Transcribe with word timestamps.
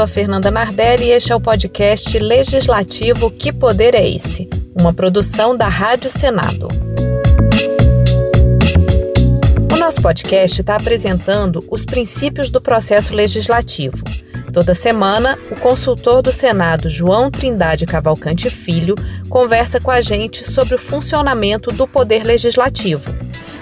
sou 0.00 0.04
a 0.04 0.08
Fernanda 0.08 0.50
Nardelli 0.50 1.08
e 1.08 1.10
este 1.10 1.30
é 1.30 1.36
o 1.36 1.40
podcast 1.40 2.18
Legislativo 2.18 3.30
Que 3.30 3.52
Poder 3.52 3.94
é 3.94 4.08
Esse? 4.08 4.48
Uma 4.80 4.94
produção 4.94 5.54
da 5.54 5.68
Rádio 5.68 6.08
Senado. 6.08 6.68
O 9.70 9.76
nosso 9.76 10.00
podcast 10.00 10.58
está 10.58 10.76
apresentando 10.76 11.62
os 11.70 11.84
princípios 11.84 12.50
do 12.50 12.62
processo 12.62 13.14
legislativo. 13.14 14.02
Toda 14.54 14.72
semana, 14.72 15.38
o 15.50 15.56
consultor 15.56 16.22
do 16.22 16.32
Senado, 16.32 16.88
João 16.88 17.30
Trindade 17.30 17.84
Cavalcante 17.84 18.48
Filho, 18.48 18.94
conversa 19.28 19.80
com 19.82 19.90
a 19.90 20.00
gente 20.00 20.50
sobre 20.50 20.76
o 20.76 20.78
funcionamento 20.78 21.70
do 21.70 21.86
Poder 21.86 22.24
Legislativo. 22.24 23.14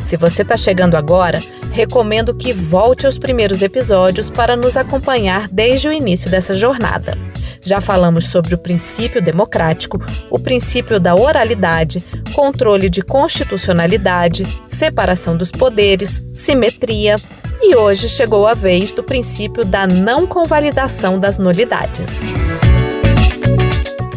Se 0.07 0.17
você 0.17 0.43
está 0.43 0.57
chegando 0.57 0.95
agora, 0.95 1.43
recomendo 1.79 2.35
que 2.35 2.53
volte 2.53 3.07
aos 3.07 3.17
primeiros 3.17 3.63
episódios 3.63 4.29
para 4.29 4.57
nos 4.57 4.77
acompanhar 4.77 5.47
desde 5.47 5.87
o 5.87 5.93
início 5.93 6.29
dessa 6.29 6.53
jornada. 6.53 7.17
Já 7.65 7.81
falamos 7.81 8.27
sobre 8.27 8.57
o 8.57 8.59
princípio 8.59 9.23
democrático, 9.23 10.01
o 10.29 10.41
princípio 10.41 10.99
da 10.99 11.15
oralidade, 11.15 12.05
controle 12.35 12.91
de 12.91 13.01
constitucionalidade, 13.01 14.45
separação 14.67 15.37
dos 15.37 15.53
poderes, 15.53 16.21
simetria. 16.33 17.15
E 17.63 17.77
hoje 17.77 18.09
chegou 18.09 18.49
a 18.49 18.55
vez 18.55 18.93
do 18.93 19.05
princípio 19.05 19.65
da 19.65 19.87
não 19.87 20.27
convalidação 20.27 21.17
das 21.17 21.39
nulidades. 21.39 22.21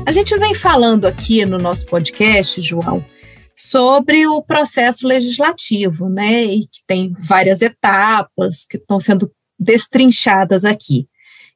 A 0.04 0.12
gente 0.12 0.36
vem 0.40 0.56
falando 0.56 1.06
aqui 1.06 1.46
no 1.46 1.60
nosso 1.60 1.86
podcast, 1.86 2.60
João, 2.60 3.06
sobre 3.72 4.28
o 4.28 4.42
processo 4.44 5.08
legislativo, 5.08 6.10
né? 6.10 6.44
E 6.44 6.68
que 6.68 6.82
tem 6.86 7.16
várias 7.18 7.62
etapas 7.62 8.66
que 8.70 8.76
estão 8.76 9.00
sendo 9.00 9.32
destrinchadas 9.58 10.66
aqui. 10.66 11.08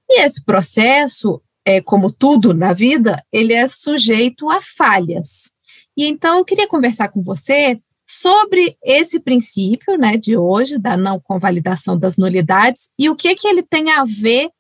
E 0.10 0.22
esse 0.22 0.42
processo, 0.42 1.42
é, 1.66 1.82
como 1.82 2.10
tudo 2.10 2.54
na 2.54 2.72
vida, 2.72 3.22
ele 3.34 3.54
é 3.54 3.68
sujeito 3.68 4.50
a 4.50 4.62
falhas. 4.62 5.52
E 5.98 6.06
então 6.06 6.38
eu 6.38 6.46
queria 6.46 6.70
conversar 6.70 7.10
com 7.10 7.22
você 7.22 7.76
sobre 8.08 8.78
esse 8.82 9.20
princípio, 9.20 9.98
né, 9.98 10.16
de 10.16 10.38
hoje 10.38 10.78
da 10.78 10.96
não 10.96 11.20
convalidação 11.20 11.98
das 11.98 12.16
nulidades 12.16 12.90
e 12.98 13.10
o 13.10 13.16
que 13.16 13.36
que 13.36 13.48
ele 13.48 13.64
tem 13.64 13.92
a 13.92 14.06
ver 14.06 14.52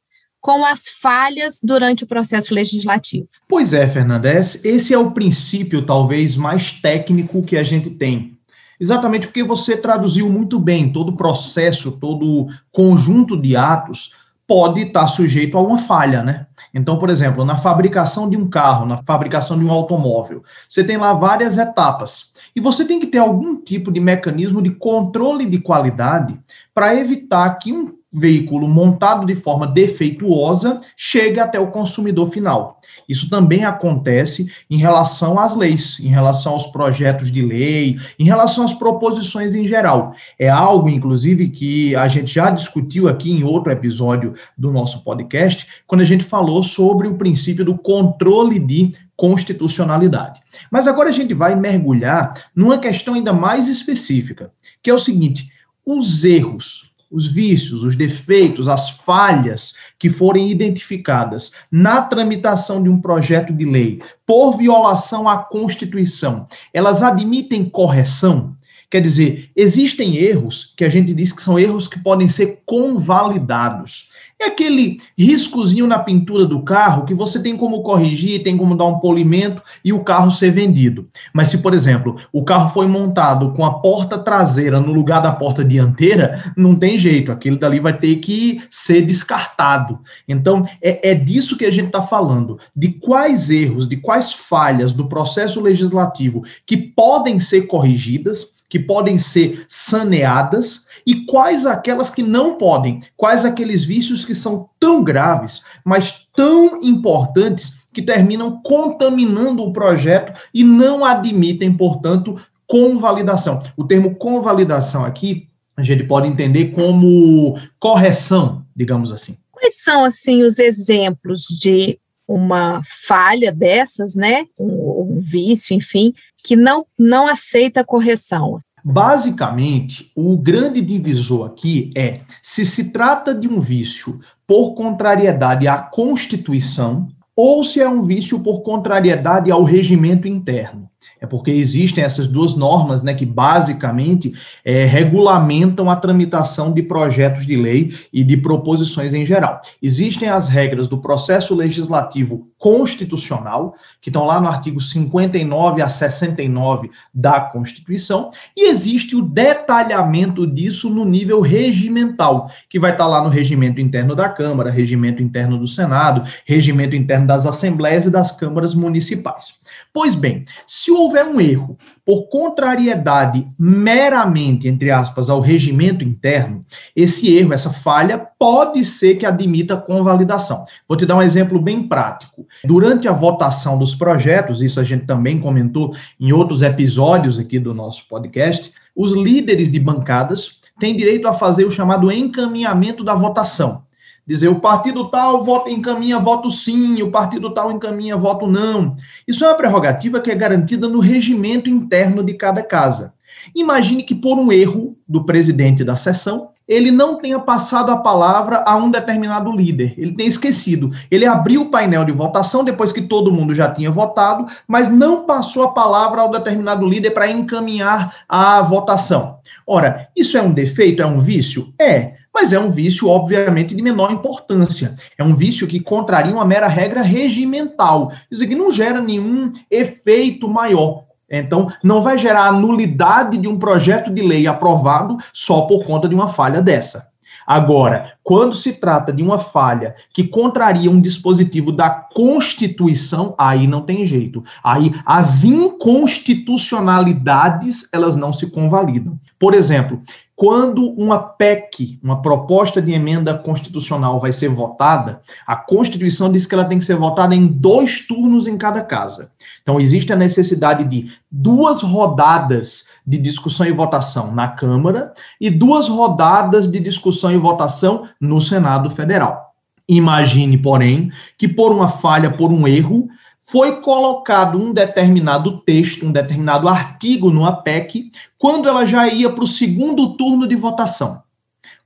com 0.45 0.63
as 0.63 0.89
falhas 0.89 1.59
durante 1.63 2.03
o 2.03 2.07
processo 2.07 2.53
legislativo. 2.53 3.25
Pois 3.47 3.73
é, 3.73 3.87
Fernandes, 3.87 4.63
esse 4.63 4.93
é 4.93 4.97
o 4.97 5.09
princípio 5.09 5.83
talvez 5.83 6.37
mais 6.37 6.69
técnico 6.69 7.41
que 7.41 7.57
a 7.57 7.63
gente 7.63 7.89
tem. 7.89 8.37
Exatamente 8.79 9.25
porque 9.25 9.43
você 9.43 9.75
traduziu 9.75 10.29
muito 10.29 10.59
bem 10.59 10.93
todo 10.93 11.09
o 11.09 11.17
processo, 11.17 11.93
todo 11.93 12.27
o 12.27 12.47
conjunto 12.71 13.35
de 13.35 13.55
atos 13.55 14.13
pode 14.47 14.81
estar 14.81 15.07
sujeito 15.07 15.57
a 15.57 15.61
uma 15.61 15.79
falha, 15.79 16.21
né? 16.21 16.45
Então, 16.71 16.99
por 16.99 17.09
exemplo, 17.09 17.43
na 17.43 17.57
fabricação 17.57 18.29
de 18.29 18.37
um 18.37 18.47
carro, 18.47 18.85
na 18.85 18.97
fabricação 18.97 19.57
de 19.57 19.65
um 19.65 19.71
automóvel, 19.71 20.43
você 20.69 20.83
tem 20.83 20.97
lá 20.97 21.11
várias 21.11 21.57
etapas. 21.57 22.31
E 22.55 22.61
você 22.61 22.85
tem 22.85 22.99
que 22.99 23.07
ter 23.07 23.17
algum 23.17 23.55
tipo 23.55 23.91
de 23.91 23.99
mecanismo 23.99 24.61
de 24.61 24.69
controle 24.69 25.47
de 25.47 25.57
qualidade 25.57 26.39
para 26.71 26.95
evitar 26.95 27.49
que 27.55 27.73
um 27.73 27.94
veículo 28.15 28.67
montado 28.67 29.25
de 29.25 29.35
forma 29.35 29.67
defeituosa 29.67 30.79
chegue 30.95 31.39
até 31.39 31.59
o 31.59 31.67
consumidor 31.67 32.29
final. 32.29 32.79
Isso 33.07 33.29
também 33.29 33.65
acontece 33.65 34.51
em 34.69 34.77
relação 34.77 35.37
às 35.39 35.55
leis, 35.55 35.99
em 35.99 36.07
relação 36.07 36.53
aos 36.53 36.67
projetos 36.67 37.31
de 37.31 37.41
lei, 37.41 37.97
em 38.17 38.23
relação 38.23 38.63
às 38.63 38.73
proposições 38.73 39.53
em 39.53 39.67
geral. 39.67 40.13
É 40.39 40.49
algo, 40.49 40.89
inclusive, 40.89 41.49
que 41.49 41.95
a 41.95 42.07
gente 42.07 42.33
já 42.33 42.49
discutiu 42.49 43.07
aqui 43.07 43.31
em 43.31 43.43
outro 43.43 43.71
episódio 43.71 44.33
do 44.57 44.71
nosso 44.71 45.03
podcast, 45.03 45.67
quando 45.85 46.01
a 46.01 46.05
gente 46.05 46.23
falou 46.23 46.63
sobre 46.63 47.07
o 47.07 47.17
princípio 47.17 47.65
do 47.65 47.77
controle 47.77 48.59
de 48.59 48.93
constitucionalidade. 49.15 50.41
Mas 50.71 50.87
agora 50.87 51.09
a 51.09 51.13
gente 51.13 51.33
vai 51.33 51.55
mergulhar 51.55 52.33
numa 52.55 52.77
questão 52.77 53.13
ainda 53.13 53.33
mais 53.33 53.67
específica, 53.67 54.51
que 54.81 54.89
é 54.89 54.93
o 54.93 54.99
seguinte: 54.99 55.51
os 55.85 56.25
erros 56.25 56.94
os 57.15 57.27
vícios, 57.27 57.83
os 57.83 57.95
defeitos, 57.95 58.67
as 58.67 58.89
falhas 58.89 59.73
que 59.97 60.09
forem 60.09 60.51
identificadas 60.51 61.51
na 61.71 62.01
tramitação 62.01 62.83
de 62.83 62.89
um 62.89 62.99
projeto 62.99 63.53
de 63.53 63.63
lei 63.63 64.01
por 64.25 64.57
violação 64.57 65.29
à 65.29 65.37
Constituição, 65.37 66.45
elas 66.73 67.01
admitem 67.01 67.63
correção? 67.63 68.54
Quer 68.89 69.01
dizer, 69.01 69.49
existem 69.55 70.17
erros 70.17 70.73
que 70.75 70.85
a 70.85 70.89
gente 70.89 71.13
diz 71.13 71.31
que 71.31 71.41
são 71.41 71.59
erros 71.59 71.87
que 71.87 71.99
podem 71.99 72.29
ser 72.29 72.61
convalidados. 72.65 74.09
É 74.39 74.47
aquele 74.47 74.99
riscozinho 75.17 75.87
na 75.87 75.97
pintura 75.97 76.45
do 76.45 76.61
carro 76.61 77.05
que 77.05 77.13
você 77.13 77.41
tem 77.41 77.55
como 77.55 77.83
corrigir, 77.83 78.43
tem 78.43 78.57
como 78.57 78.75
dar 78.75 78.85
um 78.85 78.99
polimento 78.99 79.61
e 79.83 79.93
o 79.93 80.03
carro 80.03 80.29
ser 80.29 80.51
vendido. 80.51 81.07
Mas 81.33 81.47
se, 81.47 81.59
por 81.59 81.73
exemplo, 81.73 82.17
o 82.33 82.43
carro 82.43 82.69
foi 82.69 82.85
montado 82.85 83.53
com 83.53 83.63
a 83.63 83.79
porta 83.79 84.17
traseira 84.17 84.79
no 84.79 84.91
lugar 84.91 85.21
da 85.21 85.31
porta 85.31 85.63
dianteira, 85.63 86.53
não 86.55 86.75
tem 86.75 86.97
jeito, 86.97 87.31
aquilo 87.31 87.57
dali 87.57 87.79
vai 87.79 87.97
ter 87.97 88.17
que 88.17 88.61
ser 88.69 89.01
descartado. 89.03 89.99
Então, 90.27 90.67
é, 90.81 91.11
é 91.11 91.15
disso 91.15 91.57
que 91.57 91.65
a 91.65 91.71
gente 91.71 91.87
está 91.87 92.01
falando, 92.01 92.59
de 92.75 92.89
quais 92.89 93.49
erros, 93.49 93.87
de 93.87 93.97
quais 93.97 94.33
falhas 94.33 94.91
do 94.91 95.07
processo 95.07 95.61
legislativo 95.61 96.43
que 96.65 96.75
podem 96.75 97.39
ser 97.39 97.67
corrigidas 97.67 98.54
que 98.69 98.79
podem 98.79 99.17
ser 99.17 99.65
saneadas 99.67 100.85
e 101.05 101.25
quais 101.25 101.65
aquelas 101.65 102.09
que 102.09 102.23
não 102.23 102.57
podem, 102.57 102.99
quais 103.15 103.45
aqueles 103.45 103.83
vícios 103.85 104.25
que 104.25 104.33
são 104.33 104.69
tão 104.79 105.03
graves, 105.03 105.63
mas 105.83 106.27
tão 106.35 106.81
importantes 106.81 107.85
que 107.93 108.01
terminam 108.01 108.61
contaminando 108.61 109.63
o 109.63 109.71
projeto 109.71 110.33
e 110.53 110.63
não 110.63 111.05
admitem, 111.05 111.75
portanto, 111.75 112.39
convalidação. 112.67 113.59
O 113.77 113.83
termo 113.83 114.15
convalidação 114.15 115.05
aqui 115.05 115.47
a 115.77 115.83
gente 115.83 116.03
pode 116.05 116.27
entender 116.27 116.71
como 116.71 117.59
correção, 117.79 118.65
digamos 118.75 119.11
assim. 119.11 119.37
Quais 119.51 119.81
são 119.83 120.03
assim 120.03 120.43
os 120.43 120.57
exemplos 120.57 121.41
de 121.47 121.99
uma 122.27 122.81
falha 123.07 123.51
dessas, 123.51 124.15
né? 124.15 124.45
Um, 124.59 125.15
um 125.15 125.19
vício, 125.19 125.75
enfim, 125.75 126.13
que 126.45 126.55
não, 126.55 126.85
não 126.97 127.27
aceita 127.27 127.83
correção. 127.83 128.59
Basicamente, 128.83 130.11
o 130.15 130.37
grande 130.37 130.79
divisor 130.79 131.47
aqui 131.47 131.91
é 131.97 132.21
se 132.39 132.63
se 132.63 132.91
trata 132.91 133.33
de 133.33 133.47
um 133.47 133.59
vício 133.59 134.19
por 134.45 134.75
contrariedade 134.75 135.67
à 135.67 135.79
Constituição 135.79 137.07
ou 137.35 137.63
se 137.63 137.81
é 137.81 137.89
um 137.89 138.03
vício 138.03 138.39
por 138.39 138.61
contrariedade 138.61 139.49
ao 139.49 139.63
regimento 139.63 140.27
interno. 140.27 140.87
É 141.19 141.25
porque 141.25 141.51
existem 141.51 142.03
essas 142.03 142.27
duas 142.27 142.55
normas, 142.55 143.01
né, 143.01 143.13
que 143.13 143.25
basicamente 143.25 144.33
é, 144.63 144.85
regulamentam 144.85 145.89
a 145.89 145.95
tramitação 145.95 146.71
de 146.71 146.83
projetos 146.83 147.45
de 147.45 147.55
lei 147.55 147.93
e 148.11 148.23
de 148.23 148.37
proposições 148.37 149.13
em 149.13 149.25
geral. 149.25 149.61
Existem 149.81 150.29
as 150.29 150.47
regras 150.47 150.87
do 150.87 150.97
processo 150.97 151.55
legislativo 151.55 152.47
constitucional, 152.57 153.75
que 154.01 154.09
estão 154.09 154.25
lá 154.25 154.39
no 154.41 154.47
artigo 154.47 154.81
59 154.81 155.81
a 155.81 155.89
69 155.89 156.89
da 157.13 157.39
Constituição, 157.39 158.31
e 158.57 158.69
existe 158.69 159.15
o 159.15 159.21
detalhamento 159.21 160.47
disso 160.47 160.89
no 160.89 161.05
nível 161.05 161.41
regimental, 161.41 162.49
que 162.69 162.79
vai 162.79 162.91
estar 162.91 163.07
lá 163.07 163.21
no 163.23 163.29
regimento 163.29 163.79
interno 163.79 164.15
da 164.15 164.29
Câmara, 164.29 164.71
regimento 164.71 165.21
interno 165.21 165.57
do 165.57 165.67
Senado, 165.67 166.27
regimento 166.45 166.95
interno 166.95 167.27
das 167.27 167.45
assembleias 167.45 168.05
e 168.05 168.09
das 168.09 168.31
câmaras 168.31 168.73
municipais. 168.73 169.53
Pois 169.93 170.15
bem, 170.15 170.45
se 170.67 170.91
houver 170.91 171.25
um 171.25 171.39
erro 171.39 171.77
por 172.05 172.27
contrariedade 172.27 173.47
meramente, 173.57 174.67
entre 174.67 174.91
aspas, 174.91 175.29
ao 175.29 175.39
regimento 175.39 176.03
interno, 176.03 176.63
esse 176.95 177.35
erro, 177.35 177.53
essa 177.53 177.71
falha, 177.71 178.17
pode 178.17 178.85
ser 178.85 179.15
que 179.15 179.25
admita 179.25 179.77
convalidação. 179.77 180.63
Vou 180.87 180.97
te 180.97 181.05
dar 181.05 181.15
um 181.15 181.21
exemplo 181.21 181.59
bem 181.59 181.87
prático. 181.87 182.45
Durante 182.63 183.07
a 183.07 183.13
votação 183.13 183.77
dos 183.77 183.95
projetos, 183.95 184.61
isso 184.61 184.79
a 184.79 184.83
gente 184.83 185.05
também 185.05 185.39
comentou 185.39 185.95
em 186.19 186.31
outros 186.31 186.61
episódios 186.61 187.39
aqui 187.39 187.57
do 187.57 187.73
nosso 187.73 188.07
podcast, 188.07 188.73
os 188.95 189.11
líderes 189.11 189.71
de 189.71 189.79
bancadas 189.79 190.59
têm 190.79 190.95
direito 190.95 191.27
a 191.27 191.33
fazer 191.33 191.65
o 191.65 191.71
chamado 191.71 192.11
encaminhamento 192.11 193.03
da 193.03 193.15
votação 193.15 193.84
dizer 194.25 194.47
o 194.47 194.59
partido 194.59 195.09
tal 195.09 195.43
vota, 195.43 195.69
encaminha 195.69 196.19
voto 196.19 196.49
sim, 196.49 197.01
o 197.01 197.11
partido 197.11 197.53
tal 197.53 197.71
encaminha 197.71 198.17
voto 198.17 198.47
não. 198.47 198.95
Isso 199.27 199.43
é 199.45 199.47
uma 199.47 199.55
prerrogativa 199.55 200.19
que 200.19 200.31
é 200.31 200.35
garantida 200.35 200.87
no 200.87 200.99
regimento 200.99 201.69
interno 201.69 202.23
de 202.23 202.33
cada 202.33 202.63
casa. 202.63 203.13
Imagine 203.53 204.03
que 204.03 204.15
por 204.15 204.37
um 204.37 204.51
erro 204.51 204.97
do 205.07 205.23
presidente 205.23 205.83
da 205.83 205.95
sessão, 205.95 206.49
ele 206.67 206.89
não 206.89 207.17
tenha 207.17 207.39
passado 207.39 207.91
a 207.91 207.97
palavra 207.97 208.63
a 208.65 208.75
um 208.75 208.89
determinado 208.89 209.51
líder. 209.51 209.93
Ele 209.97 210.15
tenha 210.15 210.27
esquecido. 210.27 210.89
Ele 211.11 211.25
abriu 211.25 211.61
o 211.61 211.69
painel 211.69 212.03
de 212.03 212.11
votação 212.11 212.63
depois 212.63 212.91
que 212.91 213.03
todo 213.03 213.31
mundo 213.31 213.53
já 213.53 213.71
tinha 213.71 213.91
votado, 213.91 214.47
mas 214.67 214.89
não 214.89 215.25
passou 215.25 215.63
a 215.63 215.71
palavra 215.71 216.21
ao 216.21 216.31
determinado 216.31 216.85
líder 216.87 217.11
para 217.11 217.29
encaminhar 217.29 218.15
a 218.27 218.61
votação. 218.63 219.37
Ora, 219.67 220.09
isso 220.15 220.37
é 220.37 220.41
um 220.41 220.51
defeito? 220.51 221.03
É 221.03 221.05
um 221.05 221.19
vício? 221.19 221.71
É 221.79 222.13
mas 222.35 222.51
é 222.51 222.59
um 222.59 222.69
vício, 222.69 223.07
obviamente, 223.07 223.73
de 223.73 223.81
menor 223.81 224.11
importância. 224.11 224.93
É 225.17 225.23
um 225.23 225.33
vício 225.33 225.65
que 225.65 225.79
contraria 225.79 226.33
uma 226.33 226.43
mera 226.43 226.67
regra 226.67 227.01
regimental. 227.01 228.11
Isso 228.29 228.43
aqui 228.43 228.53
não 228.53 228.69
gera 228.69 228.99
nenhum 228.99 229.49
efeito 229.71 230.49
maior. 230.49 231.05
Então, 231.31 231.71
não 231.81 232.01
vai 232.01 232.17
gerar 232.17 232.47
a 232.47 232.51
nulidade 232.51 233.37
de 233.37 233.47
um 233.47 233.57
projeto 233.57 234.13
de 234.13 234.21
lei 234.21 234.47
aprovado 234.47 235.17
só 235.33 235.61
por 235.61 235.85
conta 235.85 236.09
de 236.09 236.13
uma 236.13 236.27
falha 236.27 236.61
dessa. 236.61 237.07
Agora, 237.47 238.13
quando 238.23 238.55
se 238.55 238.73
trata 238.73 239.13
de 239.13 239.21
uma 239.21 239.37
falha 239.37 239.93
que 240.13 240.23
contraria 240.23 240.89
um 240.89 240.99
dispositivo 240.99 241.71
da 241.71 241.91
Constituição, 241.91 243.35
aí 243.37 243.67
não 243.67 243.81
tem 243.81 244.03
jeito. 244.05 244.43
Aí 244.63 244.91
as 245.05 245.43
inconstitucionalidades, 245.43 247.87
elas 247.93 248.15
não 248.15 248.33
se 248.33 248.47
convalidam. 248.47 249.19
Por 249.37 249.53
exemplo, 249.53 250.01
quando 250.35 250.89
uma 250.91 251.17
PEC, 251.17 251.97
uma 252.03 252.21
proposta 252.21 252.81
de 252.81 252.91
emenda 252.91 253.33
constitucional, 253.33 254.19
vai 254.19 254.33
ser 254.33 254.49
votada, 254.49 255.21
a 255.47 255.55
Constituição 255.55 256.29
diz 256.29 256.45
que 256.45 256.53
ela 256.53 256.65
tem 256.65 256.77
que 256.77 256.83
ser 256.83 256.97
votada 256.97 257.33
em 257.33 257.47
dois 257.47 258.05
turnos 258.05 258.45
em 258.45 258.57
cada 258.57 258.81
casa. 258.81 259.31
Então, 259.61 259.79
existe 259.79 260.11
a 260.11 260.15
necessidade 260.15 260.83
de 260.83 261.09
duas 261.31 261.81
rodadas 261.81 262.87
de 263.07 263.17
discussão 263.17 263.65
e 263.65 263.71
votação 263.71 264.33
na 264.33 264.49
Câmara 264.49 265.13
e 265.39 265.49
duas 265.49 265.87
rodadas 265.87 266.67
de 266.67 266.81
discussão 266.81 267.31
e 267.31 267.37
votação 267.37 268.07
no 268.19 268.41
Senado 268.41 268.89
Federal. 268.89 269.53
Imagine, 269.87 270.57
porém, 270.57 271.11
que 271.37 271.47
por 271.47 271.71
uma 271.71 271.87
falha, 271.87 272.35
por 272.35 272.51
um 272.51 272.67
erro, 272.67 273.07
foi 273.47 273.79
colocado 273.79 274.57
um 274.57 274.73
determinado 274.73 275.59
texto, 275.59 276.05
um 276.05 276.11
determinado 276.11 276.67
artigo 276.67 277.29
no 277.29 277.45
APEC, 277.45 278.09
quando 278.39 278.67
ela 278.67 278.85
já 278.87 279.07
ia 279.07 279.29
para 279.29 279.43
o 279.43 279.47
segundo 279.47 280.17
turno 280.17 280.47
de 280.47 280.55
votação. 280.55 281.21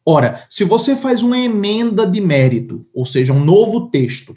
Ora, 0.05 0.45
se 0.49 0.63
você 0.63 0.95
faz 0.95 1.21
uma 1.21 1.37
emenda 1.37 2.07
de 2.07 2.21
mérito, 2.21 2.85
ou 2.93 3.05
seja, 3.05 3.33
um 3.33 3.43
novo 3.43 3.89
texto, 3.89 4.33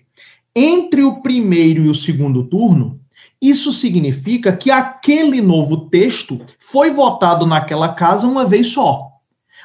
entre 0.54 1.04
o 1.04 1.22
primeiro 1.22 1.84
e 1.84 1.88
o 1.88 1.94
segundo 1.94 2.42
turno, 2.42 3.00
isso 3.40 3.72
significa 3.72 4.52
que 4.52 4.70
aquele 4.70 5.40
novo 5.40 5.88
texto 5.88 6.40
foi 6.58 6.90
votado 6.90 7.46
naquela 7.46 7.90
casa 7.94 8.26
uma 8.26 8.44
vez 8.44 8.68
só. 8.72 9.11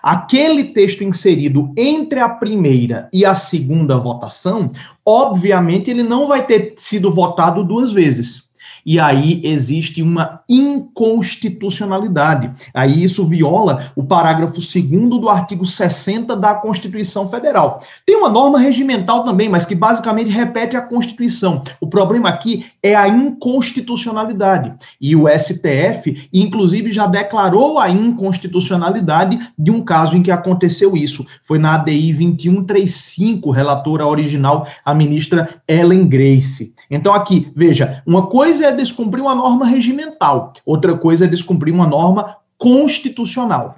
Aquele 0.01 0.65
texto 0.65 1.03
inserido 1.03 1.73
entre 1.75 2.19
a 2.19 2.29
primeira 2.29 3.09
e 3.11 3.25
a 3.25 3.35
segunda 3.35 3.97
votação, 3.97 4.71
obviamente, 5.05 5.89
ele 5.89 6.03
não 6.03 6.27
vai 6.27 6.45
ter 6.45 6.73
sido 6.77 7.11
votado 7.11 7.63
duas 7.63 7.91
vezes 7.91 8.46
e 8.87 8.99
aí 9.01 9.41
existe 9.43 10.01
uma 10.01 10.39
inconstitucionalidade. 10.47 12.49
Aí 12.73 13.03
isso 13.03 13.25
viola 13.25 13.91
o 13.97 14.03
parágrafo 14.03 14.61
2 14.61 14.73
do 15.19 15.27
artigo 15.27 15.65
60 15.65 16.33
da 16.37 16.55
Constituição 16.55 17.29
Federal. 17.29 17.81
Tem 18.05 18.15
uma 18.15 18.29
norma 18.29 18.57
regimental 18.57 19.25
também, 19.25 19.49
mas 19.49 19.65
que 19.65 19.75
basicamente 19.75 20.31
repete 20.31 20.77
a 20.77 20.81
Constituição. 20.81 21.61
O 21.81 21.87
problema 21.87 22.29
aqui 22.29 22.65
é 22.81 22.95
a 22.95 23.09
inconstitucionalidade. 23.09 24.73
E 25.01 25.17
o 25.17 25.27
STF, 25.27 26.29
inclusive, 26.31 26.93
já 26.93 27.07
declarou 27.07 27.79
a 27.79 27.89
inconstitucionalidade 27.89 29.37
de 29.59 29.69
um 29.69 29.83
caso 29.83 30.15
em 30.15 30.23
que 30.23 30.31
aconteceu 30.31 30.95
isso. 30.95 31.25
Foi 31.43 31.59
na 31.59 31.75
ADI 31.75 32.13
2135, 32.13 33.51
relatora 33.51 34.07
original, 34.07 34.65
a 34.85 34.93
ministra 34.93 35.61
Ellen 35.67 36.07
Grace. 36.07 36.73
Então, 36.89 37.13
aqui, 37.13 37.51
veja, 37.53 38.01
uma 38.05 38.27
coisa 38.27 38.67
é 38.67 38.76
descumprir 38.77 39.21
uma 39.21 39.35
norma 39.35 39.65
regimental, 39.65 40.53
outra 40.65 40.97
coisa 40.97 41.25
é 41.25 41.27
descumprir 41.27 41.73
uma 41.73 41.87
norma 41.87 42.37
constitucional. 42.57 43.75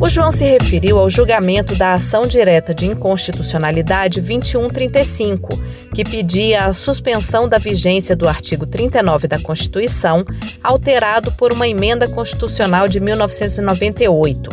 O 0.00 0.08
João 0.08 0.30
se 0.30 0.44
referiu 0.44 0.96
ao 0.98 1.10
julgamento 1.10 1.74
da 1.74 1.94
ação 1.94 2.22
direta 2.22 2.72
de 2.72 2.86
inconstitucionalidade 2.86 4.20
2135, 4.20 5.48
que 5.92 6.04
pedia 6.04 6.66
a 6.66 6.72
suspensão 6.72 7.48
da 7.48 7.58
vigência 7.58 8.14
do 8.14 8.28
artigo 8.28 8.64
39 8.64 9.26
da 9.26 9.40
Constituição, 9.40 10.24
alterado 10.62 11.32
por 11.32 11.52
uma 11.52 11.66
emenda 11.66 12.08
constitucional 12.08 12.86
de 12.86 13.00
1998. 13.00 14.50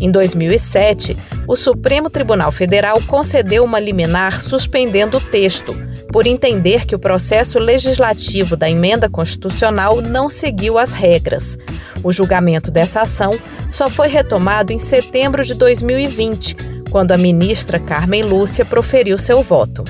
Em 0.00 0.10
2007, 0.10 1.16
o 1.48 1.56
Supremo 1.56 2.10
Tribunal 2.10 2.52
Federal 2.52 3.00
concedeu 3.06 3.64
uma 3.64 3.80
liminar 3.80 4.38
suspendendo 4.38 5.16
o 5.16 5.20
texto, 5.20 5.74
por 6.12 6.26
entender 6.26 6.84
que 6.84 6.94
o 6.94 6.98
processo 6.98 7.58
legislativo 7.58 8.54
da 8.54 8.68
emenda 8.68 9.08
constitucional 9.08 10.02
não 10.02 10.28
seguiu 10.28 10.76
as 10.76 10.92
regras. 10.92 11.58
O 12.04 12.12
julgamento 12.12 12.70
dessa 12.70 13.00
ação 13.00 13.30
só 13.70 13.88
foi 13.88 14.08
retomado 14.08 14.74
em 14.74 14.78
setembro 14.78 15.42
de 15.42 15.54
2020, 15.54 16.54
quando 16.90 17.12
a 17.12 17.18
ministra 17.18 17.78
Carmen 17.78 18.22
Lúcia 18.22 18.64
proferiu 18.64 19.16
seu 19.16 19.42
voto. 19.42 19.82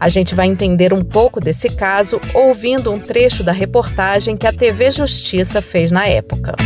A 0.00 0.08
gente 0.08 0.34
vai 0.34 0.46
entender 0.46 0.94
um 0.94 1.04
pouco 1.04 1.40
desse 1.40 1.68
caso 1.68 2.20
ouvindo 2.34 2.90
um 2.90 2.98
trecho 2.98 3.44
da 3.44 3.52
reportagem 3.52 4.36
que 4.36 4.46
a 4.46 4.52
TV 4.52 4.90
Justiça 4.90 5.60
fez 5.60 5.92
na 5.92 6.06
época. 6.06 6.56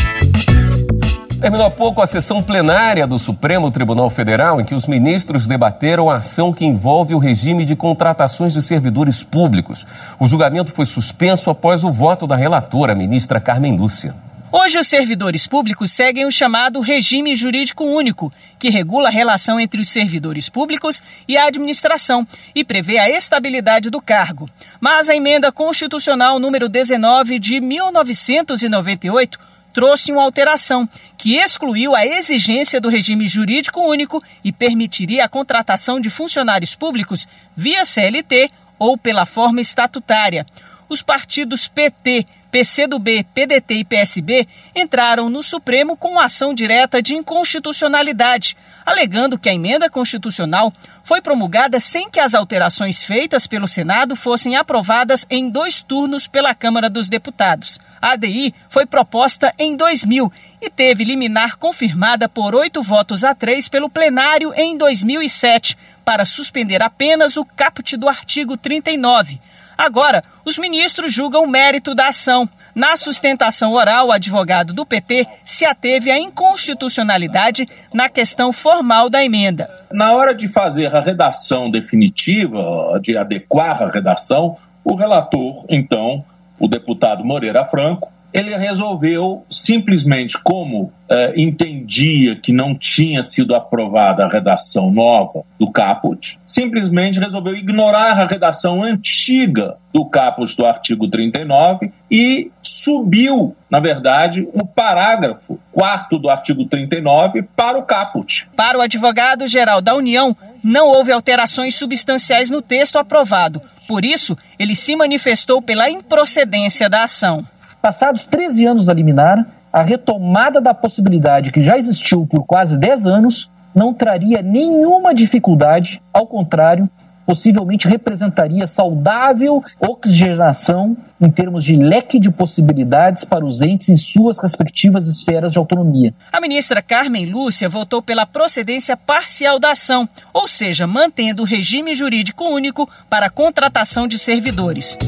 Terminou 1.47 1.69
há 1.69 1.71
pouco 1.71 2.03
a 2.03 2.09
sessão 2.09 2.43
plenária 2.43 3.07
do 3.07 3.21
Supremo 3.21 3.71
Tribunal 3.71 4.11
Federal, 4.11 4.61
em 4.61 4.65
que 4.65 4.75
os 4.75 4.89
ministros 4.89 5.47
debateram 5.47 6.11
a 6.11 6.17
ação 6.17 6.53
que 6.53 6.65
envolve 6.65 7.15
o 7.15 7.21
regime 7.21 7.65
de 7.65 7.77
contratações 7.77 8.53
de 8.53 8.61
servidores 8.61 9.23
públicos. 9.23 9.87
O 10.19 10.27
julgamento 10.27 10.73
foi 10.73 10.85
suspenso 10.85 11.49
após 11.49 11.85
o 11.85 11.91
voto 11.93 12.27
da 12.27 12.35
relatora, 12.35 12.97
ministra 12.97 13.39
Carmen 13.39 13.77
Lúcia. 13.77 14.13
Hoje, 14.51 14.77
os 14.77 14.89
servidores 14.89 15.47
públicos 15.47 15.93
seguem 15.93 16.27
o 16.27 16.33
chamado 16.33 16.81
regime 16.81 17.37
jurídico 17.37 17.85
único, 17.85 18.33
que 18.59 18.69
regula 18.69 19.07
a 19.07 19.13
relação 19.13 19.61
entre 19.61 19.81
os 19.81 19.89
servidores 19.89 20.49
públicos 20.49 21.01
e 21.29 21.37
a 21.37 21.47
administração 21.47 22.27
e 22.57 22.65
prevê 22.65 22.99
a 22.99 23.09
estabilidade 23.09 23.89
do 23.89 24.03
cargo. 24.03 24.51
Mas 24.81 25.09
a 25.09 25.15
emenda 25.15 25.53
constitucional 25.53 26.41
número 26.41 26.69
19 26.69 27.39
de 27.39 27.61
1998 27.61 29.39
trouxe 29.77 30.11
uma 30.11 30.23
alteração 30.23 30.89
que 31.19 31.37
excluiu 31.37 31.95
a 31.95 32.07
exigência 32.07 32.81
do 32.81 32.89
regime 32.89 33.29
jurídico 33.29 33.79
único 33.79 34.23
e 34.43 34.51
permitiria 34.51 35.27
a 35.27 35.29
contratação 35.29 36.01
de 36.01 36.09
funcionários 36.09 36.75
públicos 36.75 37.29
via 37.55 37.85
CLT 37.85 38.49
ou 38.79 38.97
pela 38.97 39.27
forma 39.27 39.61
estatutária. 39.61 40.47
Os 40.89 41.03
partidos 41.03 41.69
PT, 41.69 42.25
PCdoB, 42.51 43.27
PDT 43.35 43.75
e 43.75 43.85
PSB 43.85 44.49
entraram 44.75 45.29
no 45.29 45.43
Supremo 45.43 45.95
com 45.95 46.19
ação 46.19 46.55
direta 46.55 47.03
de 47.03 47.15
inconstitucionalidade, 47.15 48.57
alegando 48.87 49.39
que 49.39 49.49
a 49.49 49.55
emenda 49.55 49.91
constitucional 49.91 50.73
foi 51.03 51.21
promulgada 51.21 51.81
sem 51.81 52.09
que 52.09 52.21
as 52.21 52.35
alterações 52.35 53.03
feitas 53.03 53.47
pelo 53.47 53.67
Senado 53.67 54.15
fossem 54.15 54.55
aprovadas 54.55 55.27
em 55.29 55.51
dois 55.51 55.83
turnos 55.83 56.29
pela 56.29 56.55
Câmara 56.55 56.89
dos 56.89 57.09
Deputados. 57.09 57.81
A 58.01 58.13
ADI 58.13 58.55
foi 58.69 58.87
proposta 58.87 59.53
em 59.59 59.77
2000 59.77 60.33
e 60.63 60.71
teve 60.71 61.03
liminar 61.03 61.57
confirmada 61.57 62.29
por 62.29 62.55
oito 62.55 62.81
votos 62.81 63.25
a 63.25 63.35
três 63.35 63.69
pelo 63.69 63.91
plenário 63.91 64.55
em 64.55 64.79
2007 64.79 65.77
para 66.05 66.25
suspender 66.25 66.81
apenas 66.81 67.37
o 67.37 67.45
caput 67.45 67.97
do 67.97 68.09
artigo 68.09 68.57
39. 68.57 69.41
Agora, 69.77 70.23
os 70.45 70.59
ministros 70.59 71.13
julgam 71.13 71.45
o 71.45 71.49
mérito 71.49 71.95
da 71.95 72.09
ação. 72.09 72.49
Na 72.75 72.97
sustentação 72.97 73.73
oral, 73.73 74.09
o 74.09 74.13
advogado 74.13 74.73
do 74.73 74.87
PT 74.87 75.27
se 75.45 75.65
ateve 75.65 76.11
à 76.11 76.19
inconstitucionalidade 76.19 77.69
na 77.93 78.09
questão 78.09 78.53
formal 78.53 79.11
da 79.11 79.25
emenda. 79.25 79.69
Na 79.93 80.13
hora 80.15 80.35
de 80.35 80.49
fazer 80.49 80.95
a 80.95 81.01
redação 81.01 81.71
definitiva, 81.71 82.99
de 83.03 83.17
adequar 83.17 83.83
a 83.83 83.91
redação, 83.91 84.57
o 84.85 84.95
relator, 84.95 85.65
então, 85.69 86.25
o 86.59 86.69
deputado 86.69 87.25
Moreira 87.25 87.65
Franco, 87.65 88.13
ele 88.37 88.55
resolveu 88.57 89.45
simplesmente, 89.49 90.37
como 90.43 90.93
é, 91.09 91.41
entendia 91.41 92.37
que 92.37 92.53
não 92.53 92.75
tinha 92.75 93.23
sido 93.23 93.55
aprovada 93.55 94.25
a 94.25 94.29
redação 94.29 94.91
nova 94.91 95.43
do 95.59 95.71
caput, 95.71 96.39
simplesmente 96.47 97.19
resolveu 97.19 97.57
ignorar 97.57 98.21
a 98.21 98.27
redação 98.27 98.83
antiga 98.83 99.77
do 99.93 100.05
caput 100.05 100.55
do 100.55 100.67
artigo 100.67 101.09
39 101.09 101.91
e 102.11 102.51
subiu, 102.61 103.57
na 103.71 103.81
verdade, 103.81 104.47
o 104.53 104.67
parágrafo 104.67 105.59
quarto 105.73 106.19
do 106.19 106.29
artigo 106.29 106.67
39 106.67 107.43
para 107.57 107.79
o 107.79 107.85
caput. 107.85 108.47
Para 108.55 108.77
o 108.77 108.83
advogado-geral 108.83 109.81
da 109.81 109.95
União, 109.95 110.37
não 110.63 110.89
houve 110.89 111.11
alterações 111.11 111.75
substanciais 111.75 112.51
no 112.51 112.61
texto 112.61 112.99
aprovado. 112.99 113.63
Por 113.89 114.05
isso, 114.05 114.37
ele 114.59 114.75
se 114.75 114.95
manifestou 114.95 115.63
pela 115.63 115.89
improcedência 115.89 116.89
da 116.89 117.05
ação. 117.05 117.47
Passados 117.87 118.27
13 118.27 118.67
anos 118.67 118.87
da 118.87 118.93
liminar, 118.93 119.47
a 119.73 119.81
retomada 119.81 120.61
da 120.61 120.75
possibilidade 120.75 121.53
que 121.53 121.61
já 121.61 121.79
existiu 121.79 122.27
por 122.27 122.45
quase 122.45 122.77
10 122.81 123.07
anos 123.07 123.49
não 123.73 123.95
traria 123.95 124.43
nenhuma 124.43 125.15
dificuldade, 125.15 126.03
ao 126.13 126.27
contrário, 126.27 126.91
possivelmente 127.25 127.87
representaria 127.87 128.67
saudável 128.67 129.63
oxigenação 129.79 130.97
em 131.21 131.31
termos 131.31 131.63
de 131.63 131.77
leque 131.77 132.19
de 132.19 132.29
possibilidades 132.29 133.23
para 133.23 133.45
os 133.45 133.63
entes 133.63 133.89
em 133.89 133.97
suas 133.97 134.37
respectivas 134.39 135.07
esferas 135.07 135.53
de 135.53 135.59
autonomia. 135.59 136.13
A 136.33 136.41
ministra 136.41 136.83
Carmen 136.83 137.27
Lúcia 137.27 137.69
votou 137.69 138.03
pela 138.03 138.27
procedência 138.27 138.97
parcial 138.97 139.61
da 139.61 139.71
ação, 139.71 140.09
ou 140.35 140.49
seja, 140.49 140.89
mantendo 140.89 141.43
o 141.43 141.47
regime 141.47 141.95
jurídico 141.95 142.43
único 142.43 142.91
para 143.09 143.27
a 143.27 143.31
contratação 143.31 144.09
de 144.09 144.19
servidores. 144.19 144.99